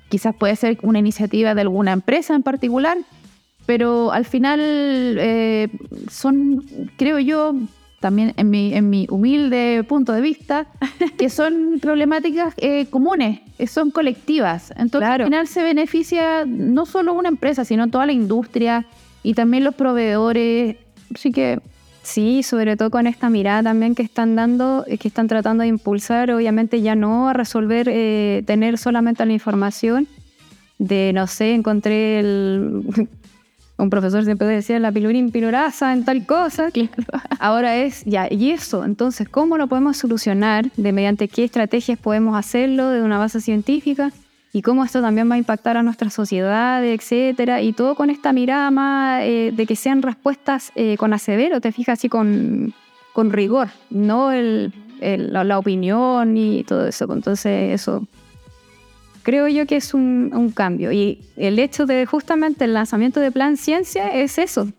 quizás 0.09 0.35
puede 0.35 0.55
ser 0.55 0.77
una 0.81 0.99
iniciativa 0.99 1.53
de 1.53 1.61
alguna 1.61 1.93
empresa 1.93 2.35
en 2.35 2.43
particular, 2.43 2.97
pero 3.67 4.11
al 4.11 4.25
final 4.25 4.59
eh, 4.59 5.69
son, 6.09 6.65
creo 6.97 7.19
yo, 7.19 7.53
también 7.99 8.33
en 8.37 8.49
mi, 8.49 8.73
en 8.73 8.89
mi 8.89 9.05
humilde 9.09 9.85
punto 9.87 10.13
de 10.13 10.21
vista, 10.21 10.67
que 11.17 11.29
son 11.29 11.79
problemáticas 11.79 12.55
comunes, 12.89 13.41
son 13.67 13.91
colectivas. 13.91 14.73
Entonces 14.77 15.09
al 15.09 15.23
final 15.25 15.47
se 15.47 15.61
beneficia 15.61 16.43
no 16.45 16.87
solo 16.87 17.13
una 17.13 17.29
empresa, 17.29 17.65
sino 17.65 17.87
toda 17.87 18.07
la 18.07 18.13
industria, 18.13 18.85
y 19.23 19.33
también 19.33 19.63
los 19.63 19.75
proveedores. 19.75 20.77
Así 21.13 21.31
que 21.31 21.59
sí, 22.03 22.43
sobre 22.43 22.77
todo 22.77 22.89
con 22.89 23.07
esta 23.07 23.29
mirada 23.29 23.63
también 23.63 23.93
que 23.93 24.03
están 24.03 24.35
dando, 24.35 24.85
eh, 24.87 24.97
que 24.97 25.09
están 25.09 25.27
tratando 25.27 25.63
de 25.63 25.69
impulsar, 25.69 26.31
obviamente 26.31 26.81
ya 26.81 26.95
no 26.95 27.29
a 27.29 27.33
resolver, 27.33 27.87
eh, 27.89 28.43
tener 28.45 28.77
solamente 28.77 29.25
la 29.25 29.33
información 29.33 30.07
de, 30.79 31.11
no 31.13 31.27
sé, 31.27 31.53
encontré 31.53 32.19
el... 32.19 32.83
Un 33.79 33.91
profesor 33.91 34.25
siempre 34.25 34.47
decía 34.47 34.79
la 34.79 34.91
pilurín 34.91 35.29
piluraza 35.29 35.93
en 35.93 36.03
tal 36.03 36.25
cosa. 36.25 36.69
Ahora 37.39 37.75
es 37.77 38.03
ya, 38.05 38.27
y 38.27 38.49
eso, 38.49 38.83
entonces, 38.83 39.29
¿cómo 39.29 39.59
lo 39.59 39.67
podemos 39.67 39.97
solucionar? 39.97 40.71
¿De 40.77 40.91
mediante 40.91 41.27
qué 41.27 41.43
estrategias 41.43 41.99
podemos 41.99 42.35
hacerlo 42.35 42.89
de 42.89 43.03
una 43.03 43.19
base 43.19 43.39
científica? 43.39 44.11
Y 44.57 44.63
cómo 44.63 44.83
esto 44.83 45.01
también 45.01 45.29
va 45.29 45.35
a 45.35 45.37
impactar 45.37 45.77
a 45.77 45.83
nuestra 45.83 46.09
sociedad, 46.09 46.83
etcétera, 46.83 47.61
y 47.61 47.73
todo 47.73 47.93
con 47.93 48.09
esta 48.09 48.33
mirada 48.33 48.71
más 48.71 49.21
eh, 49.21 49.51
de 49.55 49.65
que 49.67 49.75
sean 49.75 50.01
respuestas 50.01 50.71
eh, 50.73 50.97
con 50.97 51.13
asevero, 51.13 51.61
te 51.61 51.71
fijas, 51.71 51.99
así 51.99 52.09
con, 52.09 52.73
con 53.13 53.31
rigor, 53.31 53.67
no 53.91 54.31
el, 54.31 54.73
la, 54.99 55.59
opinión 55.59 56.35
y 56.35 56.63
todo 56.63 56.87
eso. 56.87 57.05
Entonces, 57.13 57.79
eso 57.79 58.07
creo 59.21 59.47
yo 59.47 59.67
que 59.67 59.75
es 59.75 59.93
un, 59.93 60.31
un, 60.33 60.49
cambio. 60.49 60.91
Y 60.91 61.19
el 61.35 61.59
hecho 61.59 61.85
de 61.85 62.07
justamente 62.07 62.65
el 62.65 62.73
lanzamiento 62.73 63.19
de 63.19 63.31
Plan 63.31 63.57
Ciencia 63.57 64.09
es 64.09 64.39
eso, 64.39 64.69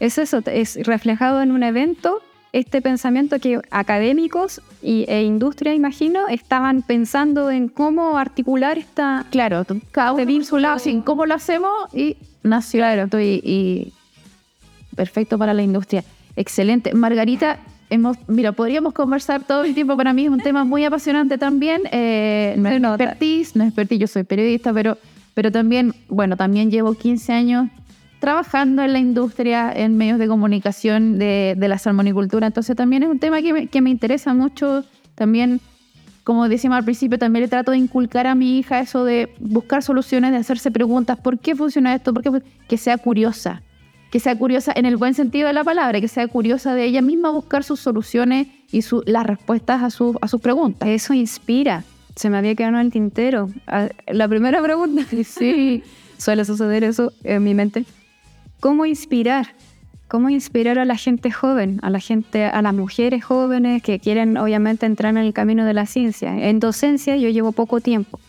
es 0.00 0.18
eso, 0.18 0.40
es 0.46 0.84
reflejado 0.84 1.42
en 1.42 1.52
un 1.52 1.62
evento 1.62 2.20
este 2.52 2.82
pensamiento 2.82 3.38
que 3.38 3.60
académicos 3.70 4.60
y, 4.82 5.04
e 5.08 5.22
industria, 5.22 5.74
imagino, 5.74 6.28
estaban 6.28 6.82
pensando 6.82 7.50
en 7.50 7.68
cómo 7.68 8.18
articular 8.18 8.78
esta... 8.78 9.26
Claro, 9.30 9.64
cada 9.90 10.12
uno 10.12 10.44
su 10.44 10.58
lado, 10.58 10.76
así, 10.76 11.00
cómo 11.04 11.24
lo 11.24 11.34
hacemos 11.34 11.72
y 11.94 12.16
nació. 12.42 12.80
Claro, 12.80 13.08
y, 13.20 13.40
y 13.42 13.92
perfecto 14.94 15.38
para 15.38 15.54
la 15.54 15.62
industria. 15.62 16.04
Excelente. 16.36 16.94
Margarita, 16.94 17.58
hemos, 17.88 18.16
mira, 18.26 18.52
podríamos 18.52 18.92
conversar 18.92 19.44
todo 19.44 19.64
el 19.64 19.74
tiempo. 19.74 19.96
Para 19.96 20.12
mí 20.12 20.24
es 20.24 20.30
un 20.30 20.40
tema 20.40 20.64
muy 20.64 20.84
apasionante 20.84 21.38
también. 21.38 21.82
Eh, 21.90 22.54
no 22.58 22.68
es 22.68 22.82
expertise, 22.82 23.56
no 23.56 23.64
es 23.64 23.68
expertise, 23.68 24.00
yo 24.00 24.06
soy 24.06 24.24
periodista, 24.24 24.72
pero, 24.72 24.98
pero 25.34 25.52
también, 25.52 25.94
bueno, 26.08 26.36
también 26.36 26.70
llevo 26.70 26.94
15 26.94 27.32
años 27.32 27.68
trabajando 28.22 28.84
en 28.84 28.92
la 28.92 29.00
industria, 29.00 29.72
en 29.74 29.96
medios 29.96 30.16
de 30.20 30.28
comunicación 30.28 31.18
de, 31.18 31.56
de 31.58 31.68
la 31.68 31.76
salmonicultura. 31.76 32.46
Entonces 32.46 32.76
también 32.76 33.02
es 33.02 33.08
un 33.08 33.18
tema 33.18 33.42
que 33.42 33.52
me, 33.52 33.66
que 33.66 33.80
me 33.80 33.90
interesa 33.90 34.32
mucho. 34.32 34.84
También, 35.16 35.60
como 36.22 36.48
decíamos 36.48 36.78
al 36.78 36.84
principio, 36.84 37.18
también 37.18 37.42
le 37.42 37.48
trato 37.48 37.72
de 37.72 37.78
inculcar 37.78 38.28
a 38.28 38.36
mi 38.36 38.60
hija 38.60 38.78
eso 38.78 39.04
de 39.04 39.34
buscar 39.40 39.82
soluciones, 39.82 40.30
de 40.30 40.36
hacerse 40.36 40.70
preguntas, 40.70 41.18
¿por 41.18 41.40
qué 41.40 41.56
funciona 41.56 41.96
esto? 41.96 42.14
¿Por 42.14 42.22
qué? 42.22 42.30
Que 42.68 42.76
sea 42.78 42.96
curiosa, 42.96 43.60
que 44.12 44.20
sea 44.20 44.38
curiosa 44.38 44.72
en 44.76 44.86
el 44.86 44.96
buen 44.96 45.14
sentido 45.14 45.48
de 45.48 45.54
la 45.54 45.64
palabra, 45.64 46.00
que 46.00 46.06
sea 46.06 46.28
curiosa 46.28 46.76
de 46.76 46.84
ella 46.84 47.02
misma 47.02 47.30
buscar 47.30 47.64
sus 47.64 47.80
soluciones 47.80 48.46
y 48.70 48.82
su, 48.82 49.02
las 49.04 49.26
respuestas 49.26 49.82
a, 49.82 49.90
su, 49.90 50.16
a 50.20 50.28
sus 50.28 50.40
preguntas. 50.40 50.88
Eso 50.88 51.12
inspira. 51.12 51.82
Se 52.14 52.30
me 52.30 52.38
había 52.38 52.54
quedado 52.54 52.74
en 52.74 52.82
el 52.82 52.92
tintero. 52.92 53.48
Ah, 53.66 53.88
La 54.06 54.28
primera 54.28 54.62
pregunta. 54.62 55.02
Sí, 55.24 55.82
Suele 56.18 56.44
suceder 56.44 56.84
eso 56.84 57.12
en 57.24 57.42
mi 57.42 57.52
mente. 57.52 57.84
¿Cómo 58.62 58.86
inspirar? 58.86 59.56
¿Cómo 60.06 60.30
inspirar 60.30 60.78
a 60.78 60.84
la 60.84 60.94
gente 60.94 61.32
joven, 61.32 61.80
a 61.82 61.90
la 61.90 61.98
gente, 61.98 62.44
a 62.44 62.62
las 62.62 62.72
mujeres 62.72 63.24
jóvenes 63.24 63.82
que 63.82 63.98
quieren 63.98 64.36
obviamente 64.36 64.86
entrar 64.86 65.10
en 65.10 65.16
el 65.16 65.32
camino 65.32 65.64
de 65.64 65.74
la 65.74 65.84
ciencia? 65.84 66.48
En 66.48 66.60
docencia 66.60 67.16
yo 67.16 67.28
llevo 67.28 67.50
poco 67.50 67.80
tiempo, 67.80 68.20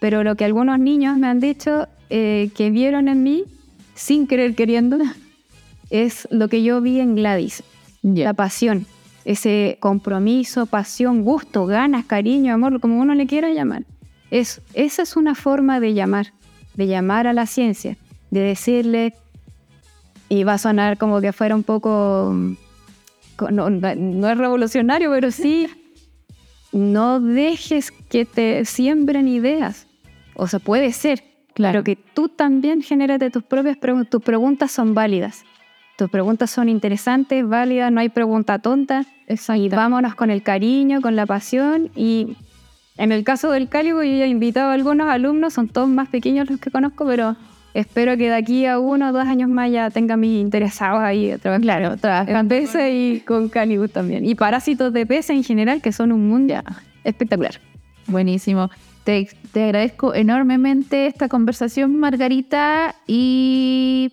pero 0.00 0.24
lo 0.24 0.36
que 0.36 0.46
algunos 0.46 0.78
niños 0.78 1.18
me 1.18 1.26
han 1.26 1.38
dicho 1.38 1.86
eh, 2.08 2.48
que 2.56 2.70
vieron 2.70 3.08
en 3.08 3.22
mí, 3.22 3.44
sin 3.94 4.26
querer 4.26 4.54
queriendo, 4.54 4.96
es 5.90 6.26
lo 6.30 6.48
que 6.48 6.62
yo 6.62 6.80
vi 6.80 7.00
en 7.00 7.14
Gladys, 7.14 7.62
Ya. 8.00 8.24
la 8.24 8.32
pasión, 8.32 8.86
ese 9.26 9.76
compromiso, 9.80 10.64
pasión, 10.64 11.24
gusto, 11.24 11.66
ganas, 11.66 12.06
cariño, 12.06 12.54
amor, 12.54 12.80
como 12.80 12.98
uno 12.98 13.14
le 13.14 13.26
quiera 13.26 13.50
llamar. 13.50 13.84
Es, 14.30 14.62
esa 14.72 15.02
es 15.02 15.14
una 15.14 15.34
forma 15.34 15.78
de 15.78 15.92
llamar, 15.92 16.32
de 16.72 16.86
llamar 16.86 17.26
a 17.26 17.34
la 17.34 17.44
ciencia, 17.44 17.98
de 18.30 18.40
decirle, 18.40 19.12
y 20.32 20.44
va 20.44 20.54
a 20.54 20.58
sonar 20.58 20.96
como 20.96 21.20
que 21.20 21.32
fuera 21.32 21.54
un 21.54 21.62
poco, 21.62 22.34
co- 23.36 23.50
no, 23.50 23.68
no 23.68 24.30
es 24.30 24.38
revolucionario, 24.38 25.10
pero 25.10 25.30
sí, 25.30 25.68
no 26.72 27.20
dejes 27.20 27.90
que 27.90 28.24
te 28.24 28.64
siembren 28.64 29.28
ideas. 29.28 29.86
O 30.34 30.46
sea, 30.46 30.58
puede 30.58 30.92
ser, 30.92 31.22
Claro. 31.54 31.82
pero 31.82 31.84
que 31.84 31.96
tú 32.14 32.28
también 32.30 32.80
genérate 32.82 33.28
tus 33.30 33.42
propias 33.42 33.76
preguntas. 33.76 34.10
Tus 34.10 34.22
preguntas 34.22 34.70
son 34.72 34.94
válidas. 34.94 35.44
Tus 35.98 36.08
preguntas 36.08 36.50
son 36.50 36.70
interesantes, 36.70 37.46
válidas, 37.46 37.92
no 37.92 38.00
hay 38.00 38.08
pregunta 38.08 38.58
tonta. 38.58 39.04
Y 39.28 39.32
Exacto. 39.34 39.76
vámonos 39.76 40.14
con 40.14 40.30
el 40.30 40.42
cariño, 40.42 41.02
con 41.02 41.14
la 41.14 41.26
pasión. 41.26 41.90
Y 41.94 42.38
en 42.96 43.12
el 43.12 43.22
caso 43.22 43.50
del 43.50 43.68
cálico, 43.68 44.02
yo 44.02 44.14
ya 44.16 44.24
he 44.24 44.28
invitado 44.28 44.70
a 44.70 44.74
algunos 44.74 45.08
alumnos, 45.10 45.52
son 45.52 45.68
todos 45.68 45.88
más 45.90 46.08
pequeños 46.08 46.48
los 46.48 46.58
que 46.58 46.70
conozco, 46.70 47.04
pero 47.04 47.36
espero 47.74 48.16
que 48.16 48.28
de 48.28 48.34
aquí 48.34 48.66
a 48.66 48.78
uno 48.78 49.10
o 49.10 49.12
dos 49.12 49.26
años 49.26 49.48
más 49.48 49.70
ya 49.70 49.90
tengan 49.90 50.20
mis 50.20 50.40
interesados 50.40 51.00
ahí. 51.00 51.34
Claro, 51.60 51.92
En 51.92 51.98
trabajando. 51.98 52.48
peces 52.48 52.90
y 52.92 53.20
con 53.20 53.48
cálico 53.48 53.88
también. 53.88 54.24
Y 54.24 54.34
parásitos 54.34 54.92
de 54.92 55.06
peces 55.06 55.30
en 55.30 55.44
general, 55.44 55.80
que 55.80 55.92
son 55.92 56.12
un 56.12 56.28
mundo 56.28 56.54
espectacular. 57.04 57.54
Buenísimo. 58.06 58.70
Te, 59.04 59.28
te 59.52 59.64
agradezco 59.64 60.14
enormemente 60.14 61.06
esta 61.06 61.28
conversación, 61.28 61.98
Margarita. 61.98 62.94
Y 63.06 64.12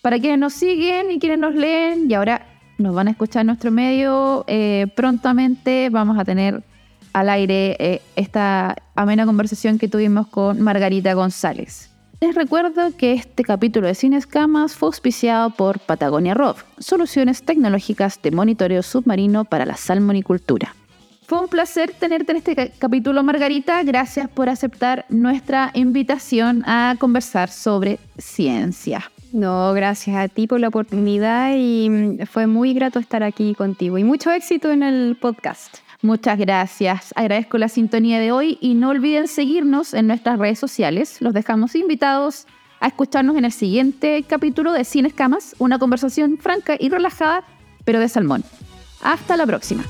para 0.00 0.18
quienes 0.18 0.38
nos 0.38 0.52
siguen 0.54 1.10
y 1.10 1.18
quienes 1.18 1.38
nos 1.38 1.54
leen 1.54 2.10
y 2.10 2.14
ahora 2.14 2.46
nos 2.78 2.94
van 2.94 3.08
a 3.08 3.10
escuchar 3.12 3.42
en 3.42 3.48
nuestro 3.48 3.70
medio, 3.70 4.44
eh, 4.48 4.86
prontamente 4.96 5.88
vamos 5.90 6.18
a 6.18 6.24
tener 6.24 6.62
al 7.12 7.28
aire 7.28 7.76
eh, 7.78 8.02
esta 8.16 8.74
amena 8.94 9.26
conversación 9.26 9.78
que 9.78 9.88
tuvimos 9.88 10.26
con 10.28 10.60
Margarita 10.60 11.12
González. 11.14 11.91
Les 12.22 12.36
recuerdo 12.36 12.96
que 12.96 13.14
este 13.14 13.42
capítulo 13.42 13.88
de 13.88 13.96
Cine 13.96 14.16
Escamas 14.16 14.76
fue 14.76 14.86
auspiciado 14.86 15.50
por 15.50 15.80
Patagonia 15.80 16.34
Rov, 16.34 16.54
soluciones 16.78 17.42
tecnológicas 17.42 18.22
de 18.22 18.30
monitoreo 18.30 18.84
submarino 18.84 19.44
para 19.44 19.66
la 19.66 19.76
salmonicultura. 19.76 20.72
Fue 21.26 21.40
un 21.40 21.48
placer 21.48 21.92
tenerte 21.98 22.30
en 22.30 22.38
este 22.38 22.54
ca- 22.54 22.68
capítulo, 22.78 23.24
Margarita. 23.24 23.82
Gracias 23.82 24.28
por 24.28 24.48
aceptar 24.48 25.04
nuestra 25.08 25.72
invitación 25.74 26.62
a 26.64 26.94
conversar 27.00 27.48
sobre 27.50 27.98
ciencia. 28.18 29.02
No, 29.32 29.72
gracias 29.72 30.14
a 30.16 30.28
ti 30.28 30.46
por 30.46 30.60
la 30.60 30.68
oportunidad 30.68 31.56
y 31.56 31.90
mm, 31.90 32.26
fue 32.26 32.46
muy 32.46 32.72
grato 32.72 33.00
estar 33.00 33.24
aquí 33.24 33.56
contigo. 33.56 33.98
Y 33.98 34.04
mucho 34.04 34.30
éxito 34.30 34.70
en 34.70 34.84
el 34.84 35.16
podcast. 35.20 35.78
Muchas 36.02 36.36
gracias. 36.36 37.12
Agradezco 37.14 37.58
la 37.58 37.68
sintonía 37.68 38.18
de 38.18 38.32
hoy 38.32 38.58
y 38.60 38.74
no 38.74 38.88
olviden 38.88 39.28
seguirnos 39.28 39.94
en 39.94 40.08
nuestras 40.08 40.36
redes 40.36 40.58
sociales. 40.58 41.20
Los 41.20 41.32
dejamos 41.32 41.76
invitados 41.76 42.46
a 42.80 42.88
escucharnos 42.88 43.36
en 43.36 43.44
el 43.44 43.52
siguiente 43.52 44.24
capítulo 44.24 44.72
de 44.72 44.84
Cine 44.84 45.06
Escamas, 45.06 45.54
una 45.60 45.78
conversación 45.78 46.38
franca 46.38 46.76
y 46.78 46.88
relajada, 46.88 47.44
pero 47.84 48.00
de 48.00 48.08
salmón. 48.08 48.42
Hasta 49.00 49.36
la 49.36 49.46
próxima. 49.46 49.84